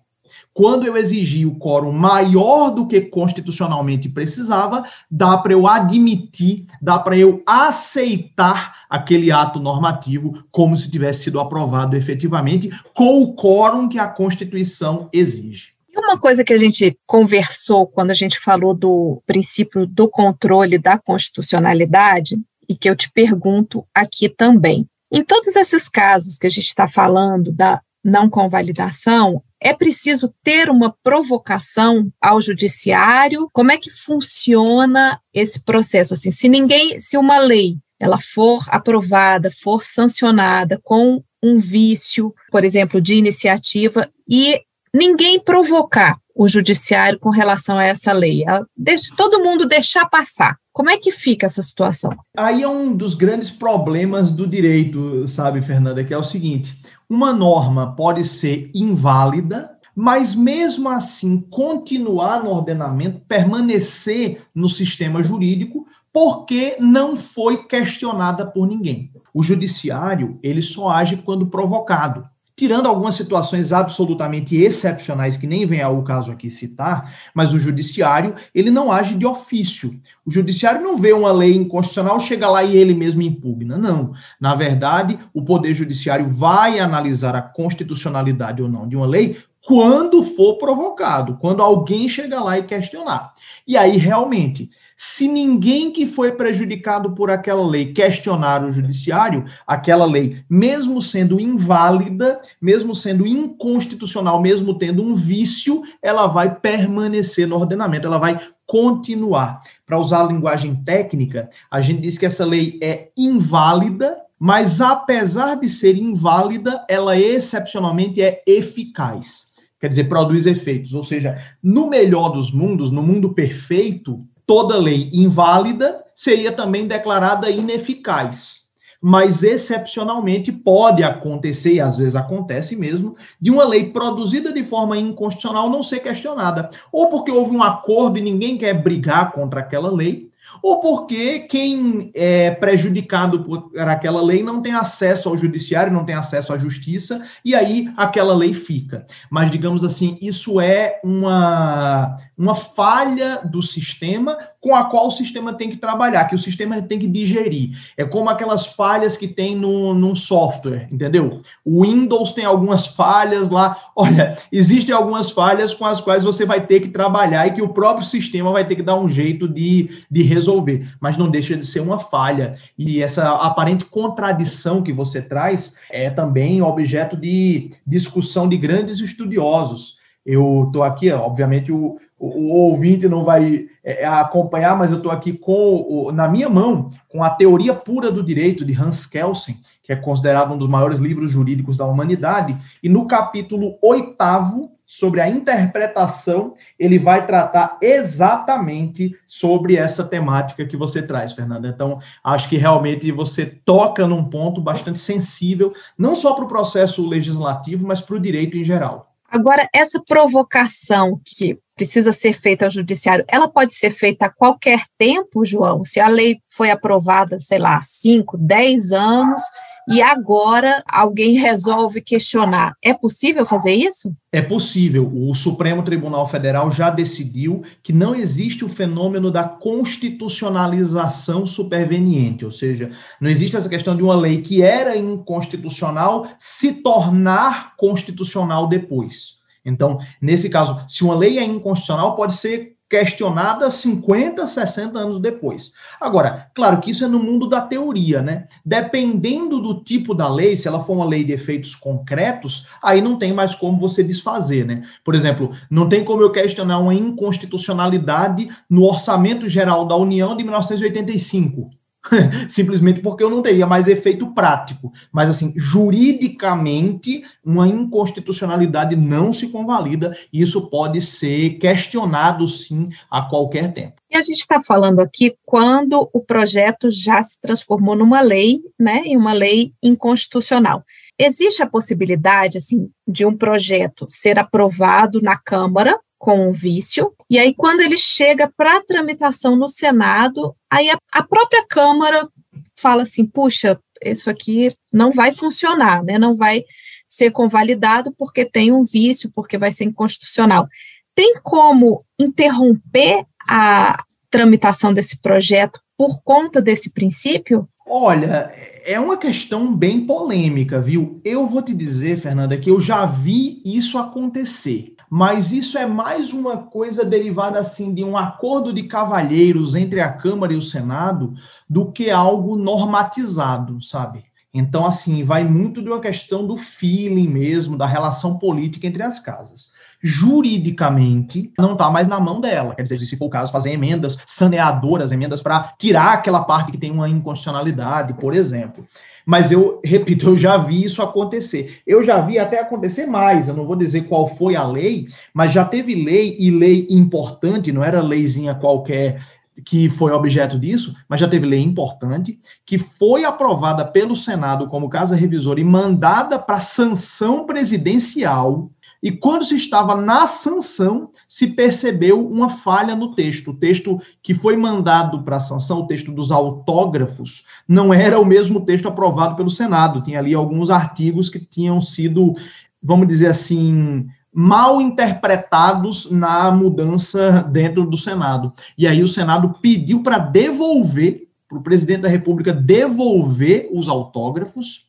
Quando 0.54 0.86
eu 0.86 0.96
exigi 0.96 1.44
o 1.44 1.56
quórum 1.56 1.90
maior 1.90 2.70
do 2.70 2.86
que 2.86 3.00
constitucionalmente 3.00 4.08
precisava, 4.08 4.84
dá 5.10 5.36
para 5.36 5.52
eu 5.52 5.66
admitir, 5.66 6.64
dá 6.80 6.96
para 6.96 7.18
eu 7.18 7.42
aceitar 7.44 8.84
aquele 8.88 9.32
ato 9.32 9.58
normativo 9.58 10.44
como 10.52 10.76
se 10.76 10.88
tivesse 10.88 11.24
sido 11.24 11.40
aprovado 11.40 11.96
efetivamente, 11.96 12.70
com 12.94 13.20
o 13.20 13.34
quórum 13.34 13.88
que 13.88 13.98
a 13.98 14.06
Constituição 14.06 15.08
exige. 15.12 15.74
E 15.92 15.98
uma 15.98 16.18
coisa 16.18 16.44
que 16.44 16.52
a 16.52 16.58
gente 16.58 16.96
conversou 17.04 17.86
quando 17.86 18.12
a 18.12 18.14
gente 18.14 18.38
falou 18.38 18.72
do 18.74 19.20
princípio 19.26 19.86
do 19.86 20.08
controle 20.08 20.78
da 20.78 20.98
constitucionalidade, 20.98 22.38
e 22.68 22.74
que 22.74 22.88
eu 22.88 22.96
te 22.96 23.10
pergunto 23.10 23.86
aqui 23.94 24.28
também. 24.28 24.86
Em 25.12 25.22
todos 25.22 25.54
esses 25.54 25.88
casos 25.88 26.38
que 26.38 26.46
a 26.46 26.50
gente 26.50 26.66
está 26.66 26.88
falando 26.88 27.52
da 27.52 27.80
não 28.02 28.28
convalidação, 28.28 29.42
é 29.64 29.72
preciso 29.72 30.30
ter 30.44 30.68
uma 30.68 30.94
provocação 31.02 32.12
ao 32.20 32.38
judiciário? 32.38 33.48
Como 33.50 33.72
é 33.72 33.78
que 33.78 33.90
funciona 33.90 35.18
esse 35.32 35.58
processo? 35.64 36.12
Assim, 36.12 36.30
se 36.30 36.50
ninguém, 36.50 37.00
se 37.00 37.16
uma 37.16 37.38
lei 37.38 37.78
ela 37.98 38.20
for 38.20 38.62
aprovada, 38.68 39.50
for 39.50 39.82
sancionada 39.82 40.78
com 40.82 41.24
um 41.42 41.56
vício, 41.56 42.34
por 42.50 42.62
exemplo, 42.62 43.00
de 43.00 43.14
iniciativa, 43.14 44.10
e 44.28 44.60
ninguém 44.92 45.40
provocar, 45.40 46.18
o 46.34 46.48
judiciário 46.48 47.18
com 47.18 47.30
relação 47.30 47.78
a 47.78 47.84
essa 47.84 48.12
lei? 48.12 48.44
deixa 48.76 49.14
todo 49.16 49.42
mundo 49.42 49.66
deixar 49.66 50.06
passar. 50.06 50.56
Como 50.72 50.90
é 50.90 50.98
que 50.98 51.12
fica 51.12 51.46
essa 51.46 51.62
situação? 51.62 52.10
Aí 52.36 52.64
é 52.64 52.68
um 52.68 52.92
dos 52.92 53.14
grandes 53.14 53.50
problemas 53.50 54.32
do 54.32 54.44
direito, 54.44 55.26
sabe, 55.28 55.62
Fernanda, 55.62 56.02
que 56.02 56.12
é 56.12 56.18
o 56.18 56.24
seguinte: 56.24 56.76
uma 57.14 57.32
norma 57.32 57.94
pode 57.94 58.24
ser 58.24 58.70
inválida, 58.74 59.70
mas 59.94 60.34
mesmo 60.34 60.88
assim 60.88 61.40
continuar 61.40 62.42
no 62.42 62.50
ordenamento, 62.50 63.20
permanecer 63.28 64.42
no 64.54 64.68
sistema 64.68 65.22
jurídico, 65.22 65.86
porque 66.12 66.76
não 66.80 67.16
foi 67.16 67.64
questionada 67.66 68.44
por 68.44 68.66
ninguém. 68.66 69.12
O 69.32 69.42
judiciário, 69.42 70.38
ele 70.42 70.62
só 70.62 70.90
age 70.90 71.16
quando 71.18 71.46
provocado. 71.46 72.28
Tirando 72.56 72.86
algumas 72.86 73.16
situações 73.16 73.72
absolutamente 73.72 74.54
excepcionais, 74.54 75.36
que 75.36 75.46
nem 75.46 75.66
vem 75.66 75.82
ao 75.82 76.04
caso 76.04 76.30
aqui 76.30 76.52
citar, 76.52 77.12
mas 77.34 77.52
o 77.52 77.58
judiciário, 77.58 78.34
ele 78.54 78.70
não 78.70 78.92
age 78.92 79.16
de 79.16 79.26
ofício. 79.26 79.98
O 80.24 80.30
judiciário 80.30 80.80
não 80.80 80.96
vê 80.96 81.12
uma 81.12 81.32
lei 81.32 81.56
inconstitucional, 81.56 82.20
chega 82.20 82.48
lá 82.48 82.62
e 82.62 82.76
ele 82.76 82.94
mesmo 82.94 83.22
impugna. 83.22 83.76
Não. 83.76 84.12
Na 84.40 84.54
verdade, 84.54 85.18
o 85.32 85.42
Poder 85.42 85.74
Judiciário 85.74 86.28
vai 86.28 86.78
analisar 86.78 87.34
a 87.34 87.42
constitucionalidade 87.42 88.62
ou 88.62 88.68
não 88.68 88.86
de 88.86 88.94
uma 88.94 89.06
lei 89.06 89.36
quando 89.66 90.22
for 90.22 90.56
provocado, 90.58 91.38
quando 91.38 91.62
alguém 91.62 92.08
chega 92.08 92.40
lá 92.40 92.58
e 92.58 92.64
questionar. 92.64 93.32
E 93.66 93.76
aí, 93.76 93.96
realmente, 93.96 94.70
se 94.96 95.26
ninguém 95.28 95.90
que 95.90 96.06
foi 96.06 96.32
prejudicado 96.32 97.14
por 97.14 97.30
aquela 97.30 97.66
lei 97.66 97.92
questionar 97.92 98.64
o 98.64 98.72
judiciário, 98.72 99.44
aquela 99.66 100.04
lei, 100.04 100.42
mesmo 100.48 101.02
sendo 101.02 101.40
inválida, 101.40 102.40
mesmo 102.60 102.94
sendo 102.94 103.26
inconstitucional, 103.26 104.40
mesmo 104.40 104.78
tendo 104.78 105.02
um 105.02 105.14
vício, 105.14 105.82
ela 106.00 106.26
vai 106.26 106.54
permanecer 106.54 107.46
no 107.46 107.56
ordenamento, 107.56 108.06
ela 108.06 108.18
vai 108.18 108.40
continuar. 108.66 109.62
Para 109.86 109.98
usar 109.98 110.24
a 110.24 110.28
linguagem 110.28 110.76
técnica, 110.84 111.48
a 111.70 111.80
gente 111.80 112.00
diz 112.00 112.16
que 112.16 112.26
essa 112.26 112.44
lei 112.44 112.78
é 112.82 113.08
inválida, 113.16 114.16
mas 114.38 114.80
apesar 114.80 115.56
de 115.56 115.68
ser 115.68 115.96
inválida, 115.96 116.84
ela 116.88 117.18
excepcionalmente 117.18 118.22
é 118.22 118.40
eficaz. 118.46 119.52
Quer 119.80 119.88
dizer, 119.88 120.04
produz 120.04 120.46
efeitos. 120.46 120.94
Ou 120.94 121.04
seja, 121.04 121.38
no 121.62 121.88
melhor 121.88 122.30
dos 122.30 122.50
mundos, 122.50 122.90
no 122.90 123.02
mundo 123.02 123.34
perfeito, 123.34 124.26
toda 124.46 124.76
lei 124.76 125.10
inválida 125.12 126.04
seria 126.14 126.52
também 126.52 126.86
declarada 126.86 127.50
ineficaz. 127.50 128.64
Mas, 129.06 129.42
excepcionalmente, 129.42 130.50
pode 130.50 131.02
acontecer, 131.02 131.74
e 131.74 131.80
às 131.80 131.98
vezes 131.98 132.16
acontece 132.16 132.74
mesmo, 132.74 133.16
de 133.38 133.50
uma 133.50 133.64
lei 133.64 133.90
produzida 133.90 134.50
de 134.50 134.64
forma 134.64 134.96
inconstitucional 134.96 135.68
não 135.68 135.82
ser 135.82 136.00
questionada. 136.00 136.70
Ou 136.90 137.08
porque 137.08 137.30
houve 137.30 137.54
um 137.54 137.62
acordo 137.62 138.16
e 138.16 138.22
ninguém 138.22 138.56
quer 138.56 138.72
brigar 138.72 139.32
contra 139.32 139.60
aquela 139.60 139.92
lei, 139.92 140.30
ou 140.64 140.80
porque 140.80 141.40
quem 141.40 142.10
é 142.14 142.50
prejudicado 142.52 143.44
por 143.44 143.70
aquela 143.78 144.22
lei 144.22 144.42
não 144.42 144.62
tem 144.62 144.72
acesso 144.72 145.28
ao 145.28 145.36
judiciário, 145.36 145.92
não 145.92 146.06
tem 146.06 146.14
acesso 146.14 146.54
à 146.54 146.58
justiça, 146.58 147.22
e 147.44 147.54
aí 147.54 147.92
aquela 147.98 148.34
lei 148.34 148.54
fica. 148.54 149.06
Mas, 149.28 149.50
digamos 149.50 149.84
assim, 149.84 150.16
isso 150.22 150.58
é 150.62 150.98
uma, 151.04 152.16
uma 152.34 152.54
falha 152.54 153.42
do 153.44 153.62
sistema 153.62 154.38
com 154.64 154.74
a 154.74 154.84
qual 154.84 155.08
o 155.08 155.10
sistema 155.10 155.52
tem 155.52 155.68
que 155.68 155.76
trabalhar, 155.76 156.24
que 156.24 156.34
o 156.34 156.38
sistema 156.38 156.80
tem 156.80 156.98
que 156.98 157.06
digerir. 157.06 157.76
É 157.98 158.04
como 158.06 158.30
aquelas 158.30 158.64
falhas 158.64 159.14
que 159.14 159.28
tem 159.28 159.54
no, 159.54 159.92
num 159.92 160.14
software, 160.14 160.88
entendeu? 160.90 161.42
O 161.62 161.82
Windows 161.82 162.32
tem 162.32 162.46
algumas 162.46 162.86
falhas 162.86 163.50
lá. 163.50 163.90
Olha, 163.94 164.38
existem 164.50 164.94
algumas 164.94 165.30
falhas 165.30 165.74
com 165.74 165.84
as 165.84 166.00
quais 166.00 166.24
você 166.24 166.46
vai 166.46 166.66
ter 166.66 166.80
que 166.80 166.88
trabalhar 166.88 167.46
e 167.46 167.50
que 167.50 167.60
o 167.60 167.74
próprio 167.74 168.06
sistema 168.06 168.52
vai 168.52 168.66
ter 168.66 168.76
que 168.76 168.82
dar 168.82 168.96
um 168.96 169.06
jeito 169.06 169.46
de, 169.46 170.02
de 170.10 170.22
resolver. 170.22 170.88
Mas 170.98 171.18
não 171.18 171.30
deixa 171.30 171.54
de 171.54 171.66
ser 171.66 171.80
uma 171.80 171.98
falha. 171.98 172.56
E 172.78 173.02
essa 173.02 173.32
aparente 173.32 173.84
contradição 173.84 174.82
que 174.82 174.94
você 174.94 175.20
traz 175.20 175.74
é 175.92 176.08
também 176.08 176.62
objeto 176.62 177.18
de 177.18 177.68
discussão 177.86 178.48
de 178.48 178.56
grandes 178.56 178.98
estudiosos. 178.98 179.98
Eu 180.24 180.64
estou 180.68 180.82
aqui, 180.82 181.10
obviamente, 181.12 181.70
o, 181.70 181.98
o, 182.18 182.54
ouvinte 182.54 183.08
não 183.08 183.24
vai 183.24 183.66
é, 183.82 184.02
é 184.02 184.06
acompanhar, 184.06 184.76
mas 184.76 184.90
eu 184.90 184.98
estou 184.98 185.12
aqui 185.12 185.32
com 185.32 185.86
o, 185.88 186.12
na 186.12 186.28
minha 186.28 186.48
mão 186.48 186.90
com 187.08 187.22
a 187.22 187.30
Teoria 187.30 187.74
Pura 187.74 188.10
do 188.10 188.22
Direito 188.22 188.64
de 188.64 188.74
Hans 188.74 189.06
Kelsen, 189.06 189.60
que 189.82 189.92
é 189.92 189.96
considerado 189.96 190.52
um 190.52 190.58
dos 190.58 190.68
maiores 190.68 190.98
livros 190.98 191.30
jurídicos 191.30 191.76
da 191.76 191.86
humanidade, 191.86 192.56
e 192.82 192.88
no 192.88 193.06
capítulo 193.06 193.78
oitavo 193.82 194.74
sobre 194.86 195.20
a 195.20 195.28
interpretação, 195.28 196.54
ele 196.78 196.98
vai 196.98 197.26
tratar 197.26 197.78
exatamente 197.80 199.16
sobre 199.26 199.76
essa 199.76 200.04
temática 200.04 200.66
que 200.66 200.76
você 200.76 201.02
traz, 201.02 201.32
Fernanda. 201.32 201.68
Então, 201.68 201.98
acho 202.22 202.48
que 202.48 202.56
realmente 202.56 203.10
você 203.10 203.46
toca 203.46 204.06
num 204.06 204.24
ponto 204.24 204.60
bastante 204.60 204.98
sensível, 204.98 205.72
não 205.96 206.14
só 206.14 206.34
para 206.34 206.44
o 206.44 206.48
processo 206.48 207.06
legislativo, 207.06 207.86
mas 207.86 208.00
para 208.00 208.16
o 208.16 208.20
direito 208.20 208.56
em 208.56 208.64
geral. 208.64 209.14
Agora, 209.28 209.68
essa 209.74 210.00
provocação 210.06 211.20
que 211.24 211.58
precisa 211.74 212.12
ser 212.12 212.32
feita 212.32 212.64
ao 212.64 212.70
judiciário, 212.70 213.24
ela 213.28 213.48
pode 213.48 213.74
ser 213.74 213.90
feita 213.90 214.26
a 214.26 214.30
qualquer 214.30 214.84
tempo, 214.96 215.44
João? 215.44 215.84
Se 215.84 216.00
a 216.00 216.08
lei 216.08 216.38
foi 216.56 216.70
aprovada, 216.70 217.38
sei 217.38 217.58
lá, 217.58 217.82
5, 217.82 218.38
10 218.38 218.92
anos, 218.92 219.42
e 219.88 220.00
agora 220.00 220.82
alguém 220.88 221.34
resolve 221.34 222.00
questionar. 222.00 222.72
É 222.82 222.94
possível 222.94 223.44
fazer 223.44 223.72
isso? 223.72 224.14
É 224.32 224.40
possível. 224.40 225.12
O 225.14 225.34
Supremo 225.34 225.82
Tribunal 225.82 226.26
Federal 226.26 226.72
já 226.72 226.88
decidiu 226.88 227.62
que 227.82 227.92
não 227.92 228.14
existe 228.14 228.64
o 228.64 228.68
fenômeno 228.68 229.30
da 229.30 229.44
constitucionalização 229.44 231.46
superveniente, 231.46 232.46
ou 232.46 232.50
seja, 232.50 232.90
não 233.20 233.28
existe 233.28 233.56
essa 233.56 233.68
questão 233.68 233.94
de 233.94 234.02
uma 234.02 234.16
lei 234.16 234.40
que 234.40 234.62
era 234.62 234.96
inconstitucional 234.96 236.26
se 236.38 236.72
tornar 236.72 237.76
constitucional 237.76 238.66
depois. 238.66 239.43
Então, 239.64 239.98
nesse 240.20 240.50
caso, 240.50 240.84
se 240.88 241.02
uma 241.02 241.14
lei 241.14 241.38
é 241.38 241.44
inconstitucional, 241.44 242.14
pode 242.14 242.34
ser 242.34 242.74
questionada 242.88 243.68
50, 243.70 244.46
60 244.46 244.98
anos 244.98 245.18
depois. 245.18 245.72
Agora, 246.00 246.48
claro 246.54 246.80
que 246.80 246.90
isso 246.90 247.04
é 247.04 247.08
no 247.08 247.18
mundo 247.18 247.48
da 247.48 247.60
teoria, 247.60 248.22
né? 248.22 248.46
Dependendo 248.64 249.60
do 249.60 249.82
tipo 249.82 250.14
da 250.14 250.28
lei, 250.28 250.54
se 250.54 250.68
ela 250.68 250.84
for 250.84 250.92
uma 250.92 251.04
lei 251.04 251.24
de 251.24 251.32
efeitos 251.32 251.74
concretos, 251.74 252.68
aí 252.82 253.00
não 253.00 253.18
tem 253.18 253.32
mais 253.32 253.54
como 253.54 253.80
você 253.80 254.02
desfazer, 254.04 254.64
né? 254.64 254.82
Por 255.02 255.14
exemplo, 255.14 255.50
não 255.70 255.88
tem 255.88 256.04
como 256.04 256.22
eu 256.22 256.30
questionar 256.30 256.78
uma 256.78 256.94
inconstitucionalidade 256.94 258.48
no 258.70 258.84
Orçamento 258.84 259.48
Geral 259.48 259.86
da 259.86 259.96
União 259.96 260.36
de 260.36 260.44
1985. 260.44 261.70
simplesmente 262.48 263.00
porque 263.00 263.22
eu 263.22 263.30
não 263.30 263.42
teria 263.42 263.66
mais 263.66 263.88
efeito 263.88 264.32
prático. 264.34 264.92
Mas, 265.12 265.30
assim, 265.30 265.52
juridicamente, 265.56 267.22
uma 267.44 267.66
inconstitucionalidade 267.66 268.96
não 268.96 269.32
se 269.32 269.48
convalida 269.48 270.16
e 270.32 270.42
isso 270.42 270.68
pode 270.68 271.00
ser 271.00 271.58
questionado, 271.58 272.46
sim, 272.48 272.88
a 273.10 273.22
qualquer 273.22 273.72
tempo. 273.72 273.94
E 274.10 274.16
a 274.16 274.20
gente 274.20 274.40
está 274.40 274.62
falando 274.62 275.00
aqui 275.00 275.34
quando 275.44 276.08
o 276.12 276.20
projeto 276.20 276.90
já 276.90 277.22
se 277.22 277.40
transformou 277.40 277.96
numa 277.96 278.20
lei, 278.20 278.60
né, 278.78 279.02
em 279.04 279.16
uma 279.16 279.32
lei 279.32 279.72
inconstitucional. 279.82 280.84
Existe 281.18 281.62
a 281.62 281.68
possibilidade, 281.68 282.58
assim, 282.58 282.90
de 283.06 283.24
um 283.24 283.36
projeto 283.36 284.06
ser 284.08 284.38
aprovado 284.38 285.20
na 285.22 285.36
Câmara 285.36 285.98
com 286.18 286.48
um 286.48 286.52
vício, 286.52 287.12
e 287.34 287.38
aí 287.38 287.52
quando 287.52 287.80
ele 287.80 287.98
chega 287.98 288.48
para 288.56 288.80
tramitação 288.80 289.56
no 289.56 289.66
Senado, 289.66 290.54
aí 290.70 290.88
a, 290.88 290.96
a 291.10 291.20
própria 291.20 291.66
Câmara 291.66 292.28
fala 292.76 293.02
assim, 293.02 293.26
puxa, 293.26 293.76
isso 294.04 294.30
aqui 294.30 294.68
não 294.92 295.10
vai 295.10 295.32
funcionar, 295.32 296.04
né? 296.04 296.16
Não 296.16 296.36
vai 296.36 296.62
ser 297.08 297.32
convalidado 297.32 298.14
porque 298.16 298.44
tem 298.44 298.70
um 298.70 298.84
vício, 298.84 299.32
porque 299.34 299.58
vai 299.58 299.72
ser 299.72 299.82
inconstitucional. 299.82 300.68
Tem 301.12 301.34
como 301.42 302.04
interromper 302.20 303.24
a 303.50 304.04
tramitação 304.30 304.94
desse 304.94 305.20
projeto 305.20 305.80
por 305.98 306.22
conta 306.22 306.62
desse 306.62 306.92
princípio? 306.92 307.68
Olha, 307.84 308.54
é 308.84 309.00
uma 309.00 309.16
questão 309.16 309.74
bem 309.74 310.06
polêmica, 310.06 310.80
viu? 310.80 311.20
Eu 311.24 311.48
vou 311.48 311.62
te 311.62 311.74
dizer, 311.74 312.16
Fernanda, 312.20 312.56
que 312.56 312.70
eu 312.70 312.80
já 312.80 313.04
vi 313.04 313.60
isso 313.64 313.98
acontecer 313.98 314.93
mas 315.16 315.52
isso 315.52 315.78
é 315.78 315.86
mais 315.86 316.32
uma 316.32 316.56
coisa 316.56 317.04
derivada 317.04 317.60
assim 317.60 317.94
de 317.94 318.02
um 318.02 318.18
acordo 318.18 318.72
de 318.72 318.82
cavalheiros 318.82 319.76
entre 319.76 320.00
a 320.00 320.12
Câmara 320.12 320.52
e 320.52 320.56
o 320.56 320.62
Senado 320.62 321.34
do 321.70 321.92
que 321.92 322.10
algo 322.10 322.56
normatizado, 322.56 323.80
sabe? 323.80 324.24
Então, 324.52 324.84
assim, 324.84 325.22
vai 325.22 325.44
muito 325.44 325.80
de 325.80 325.88
uma 325.88 326.00
questão 326.00 326.44
do 326.44 326.56
feeling 326.56 327.28
mesmo, 327.28 327.78
da 327.78 327.86
relação 327.86 328.40
política 328.40 328.88
entre 328.88 329.04
as 329.04 329.20
casas. 329.20 329.72
juridicamente 330.02 331.52
não 331.56 331.74
está 331.74 331.88
mais 331.88 332.08
na 332.08 332.18
mão 332.18 332.40
dela. 332.40 332.74
Quer 332.74 332.82
dizer, 332.82 332.98
se 332.98 333.16
for 333.16 333.26
o 333.26 333.30
caso, 333.30 333.52
fazer 333.52 333.70
emendas 333.70 334.18
saneadoras, 334.26 335.12
emendas 335.12 335.42
para 335.42 335.72
tirar 335.78 336.12
aquela 336.12 336.42
parte 336.42 336.72
que 336.72 336.78
tem 336.78 336.90
uma 336.90 337.08
inconstitucionalidade, 337.08 338.14
por 338.14 338.34
exemplo. 338.34 338.84
Mas 339.24 339.50
eu, 339.50 339.80
repito, 339.82 340.28
eu 340.28 340.38
já 340.38 340.56
vi 340.56 340.84
isso 340.84 341.02
acontecer. 341.02 341.80
Eu 341.86 342.04
já 342.04 342.20
vi 342.20 342.38
até 342.38 342.60
acontecer 342.60 343.06
mais, 343.06 343.48
eu 343.48 343.54
não 343.54 343.66
vou 343.66 343.76
dizer 343.76 344.02
qual 344.02 344.28
foi 344.28 344.54
a 344.54 344.66
lei, 344.66 345.06
mas 345.32 345.52
já 345.52 345.64
teve 345.64 345.94
lei 345.94 346.36
e 346.38 346.50
lei 346.50 346.86
importante, 346.90 347.72
não 347.72 347.82
era 347.82 348.02
leizinha 348.02 348.54
qualquer 348.54 349.22
que 349.64 349.88
foi 349.88 350.12
objeto 350.12 350.58
disso, 350.58 350.94
mas 351.08 351.20
já 351.20 351.28
teve 351.28 351.46
lei 351.46 351.60
importante, 351.60 352.38
que 352.66 352.76
foi 352.76 353.24
aprovada 353.24 353.84
pelo 353.84 354.16
Senado 354.16 354.66
como 354.66 354.88
casa 354.88 355.14
revisora 355.14 355.60
e 355.60 355.64
mandada 355.64 356.38
para 356.38 356.60
sanção 356.60 357.46
presidencial 357.46 358.70
e 359.04 359.12
quando 359.12 359.44
se 359.44 359.54
estava 359.54 360.00
na 360.00 360.26
sanção, 360.26 361.10
se 361.28 361.48
percebeu 361.48 362.26
uma 362.26 362.48
falha 362.48 362.96
no 362.96 363.14
texto. 363.14 363.50
O 363.50 363.54
texto 363.54 364.00
que 364.22 364.32
foi 364.32 364.56
mandado 364.56 365.22
para 365.22 365.36
a 365.36 365.40
sanção, 365.40 365.80
o 365.80 365.86
texto 365.86 366.10
dos 366.10 366.32
autógrafos, 366.32 367.44
não 367.68 367.92
era 367.92 368.18
o 368.18 368.24
mesmo 368.24 368.62
texto 368.62 368.88
aprovado 368.88 369.36
pelo 369.36 369.50
Senado. 369.50 370.00
Tinha 370.00 370.18
ali 370.18 370.32
alguns 370.32 370.70
artigos 370.70 371.28
que 371.28 371.38
tinham 371.38 371.82
sido, 371.82 372.34
vamos 372.82 373.06
dizer 373.06 373.26
assim, 373.26 374.06
mal 374.32 374.80
interpretados 374.80 376.10
na 376.10 376.50
mudança 376.50 377.46
dentro 377.52 377.84
do 377.84 377.98
Senado. 377.98 378.54
E 378.78 378.86
aí 378.86 379.04
o 379.04 379.08
Senado 379.08 379.58
pediu 379.60 380.02
para 380.02 380.16
devolver, 380.16 381.28
para 381.46 381.58
o 381.58 381.62
presidente 381.62 382.00
da 382.00 382.08
República 382.08 382.54
devolver 382.54 383.68
os 383.70 383.86
autógrafos 383.86 384.88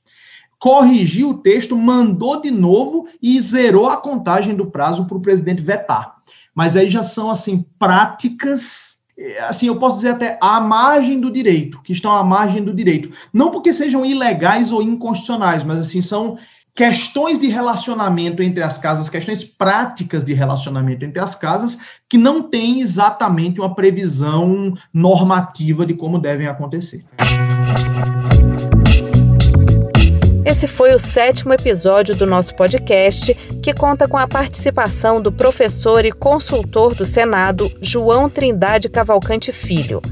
corrigiu 0.60 1.30
o 1.30 1.38
texto, 1.38 1.76
mandou 1.76 2.42
de 2.42 2.52
novo 2.52 3.08
e 3.22 3.40
zerou 3.42 3.90
a 3.90 3.98
contagem 3.98 4.56
do 4.56 4.68
prazo 4.68 5.06
para 5.06 5.18
o 5.18 5.22
presidente 5.22 5.62
vetar. 5.62 6.16
Mas 6.54 6.78
aí 6.78 6.90
já 6.90 7.04
são 7.04 7.30
assim 7.30 7.66
práticas 7.78 8.96
assim, 9.48 9.68
eu 9.68 9.78
posso 9.78 9.98
dizer 9.98 10.10
até 10.10 10.38
à 10.42 10.60
margem 10.60 11.20
do 11.20 11.32
direito, 11.32 11.82
que 11.82 11.94
estão 11.94 12.12
à 12.12 12.24
margem 12.24 12.64
do 12.64 12.74
direito. 12.74 13.10
Não 13.32 13.50
porque 13.50 13.72
sejam 13.72 14.06
ilegais 14.06 14.72
ou 14.72 14.82
inconstitucionais, 14.82 15.64
mas 15.64 15.80
assim, 15.80 16.02
são 16.02 16.38
questões 16.76 17.40
de 17.40 17.48
relacionamento 17.48 18.44
entre 18.44 18.62
as 18.62 18.78
casas, 18.78 19.10
questões 19.10 19.44
práticas 19.46 20.26
de 20.26 20.34
relacionamento 20.34 21.06
entre 21.06 21.22
as 21.22 21.34
casas, 21.34 21.80
que 22.10 22.18
não 22.18 22.42
têm 22.44 22.82
exatamente 22.82 23.62
uma 23.62 23.74
previsão 23.74 24.74
normativa 24.94 25.86
de 25.86 25.94
como 25.94 26.20
devem 26.20 26.48
acontecer. 26.48 27.06
Esse 30.46 30.68
foi 30.68 30.94
o 30.94 31.00
sétimo 31.00 31.54
episódio 31.56 32.16
do 32.16 32.24
nosso 32.28 32.54
podcast, 32.54 33.34
que 33.64 33.74
conta 33.74 34.08
com 34.08 34.16
a 34.16 34.28
participação 34.28 35.20
do 35.20 35.32
professor 35.32 36.06
e 36.06 36.12
consultor 36.12 36.94
do 36.94 37.04
Senado, 37.04 37.72
João 37.82 38.30
Trindade 38.30 38.88
Cavalcante 38.88 39.52
Filho. 39.52 40.04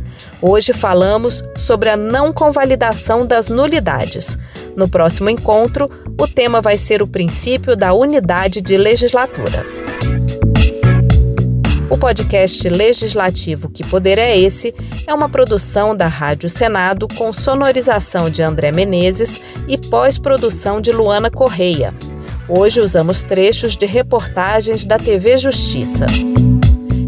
Hoje 0.42 0.74
falamos 0.74 1.44
sobre 1.56 1.88
a 1.90 1.96
não 1.96 2.34
convalidação 2.34 3.28
das 3.28 3.48
nulidades. 3.48 4.36
No 4.76 4.90
próximo 4.90 5.30
encontro, 5.30 5.88
o 6.20 6.28
tema 6.28 6.62
vai 6.62 6.78
ser 6.78 7.04
o 7.04 7.08
princípio 7.08 7.76
da 7.76 7.94
unidade 7.94 8.60
de 8.60 8.76
legislatura. 8.76 9.64
O 11.94 11.98
podcast 11.98 12.68
legislativo 12.70 13.70
Que 13.70 13.86
Poder 13.86 14.18
é 14.18 14.36
Esse 14.36 14.74
é 15.06 15.14
uma 15.14 15.30
produção 15.30 15.96
da 15.96 16.08
Rádio 16.08 16.50
Senado 16.50 17.08
com 17.08 17.32
sonorização 17.32 18.32
de 18.32 18.42
André 18.42 18.72
Menezes 18.72 19.40
e 19.68 19.78
pós-produção 19.78 20.82
de 20.82 20.92
Luana 20.92 21.30
Correia. 21.30 21.94
Hoje 22.50 22.82
usamos 22.82 23.22
trechos 23.22 23.78
de 23.78 23.86
reportagens 23.86 24.88
da 24.88 24.98
TV 24.98 25.38
Justiça. 25.38 26.08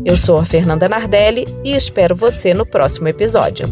Eu 0.05 0.15
sou 0.15 0.37
a 0.37 0.45
Fernanda 0.45 0.87
Nardelli 0.87 1.45
e 1.63 1.75
espero 1.75 2.15
você 2.15 2.53
no 2.53 2.63
próximo 2.63 3.07
episódio. 3.07 3.65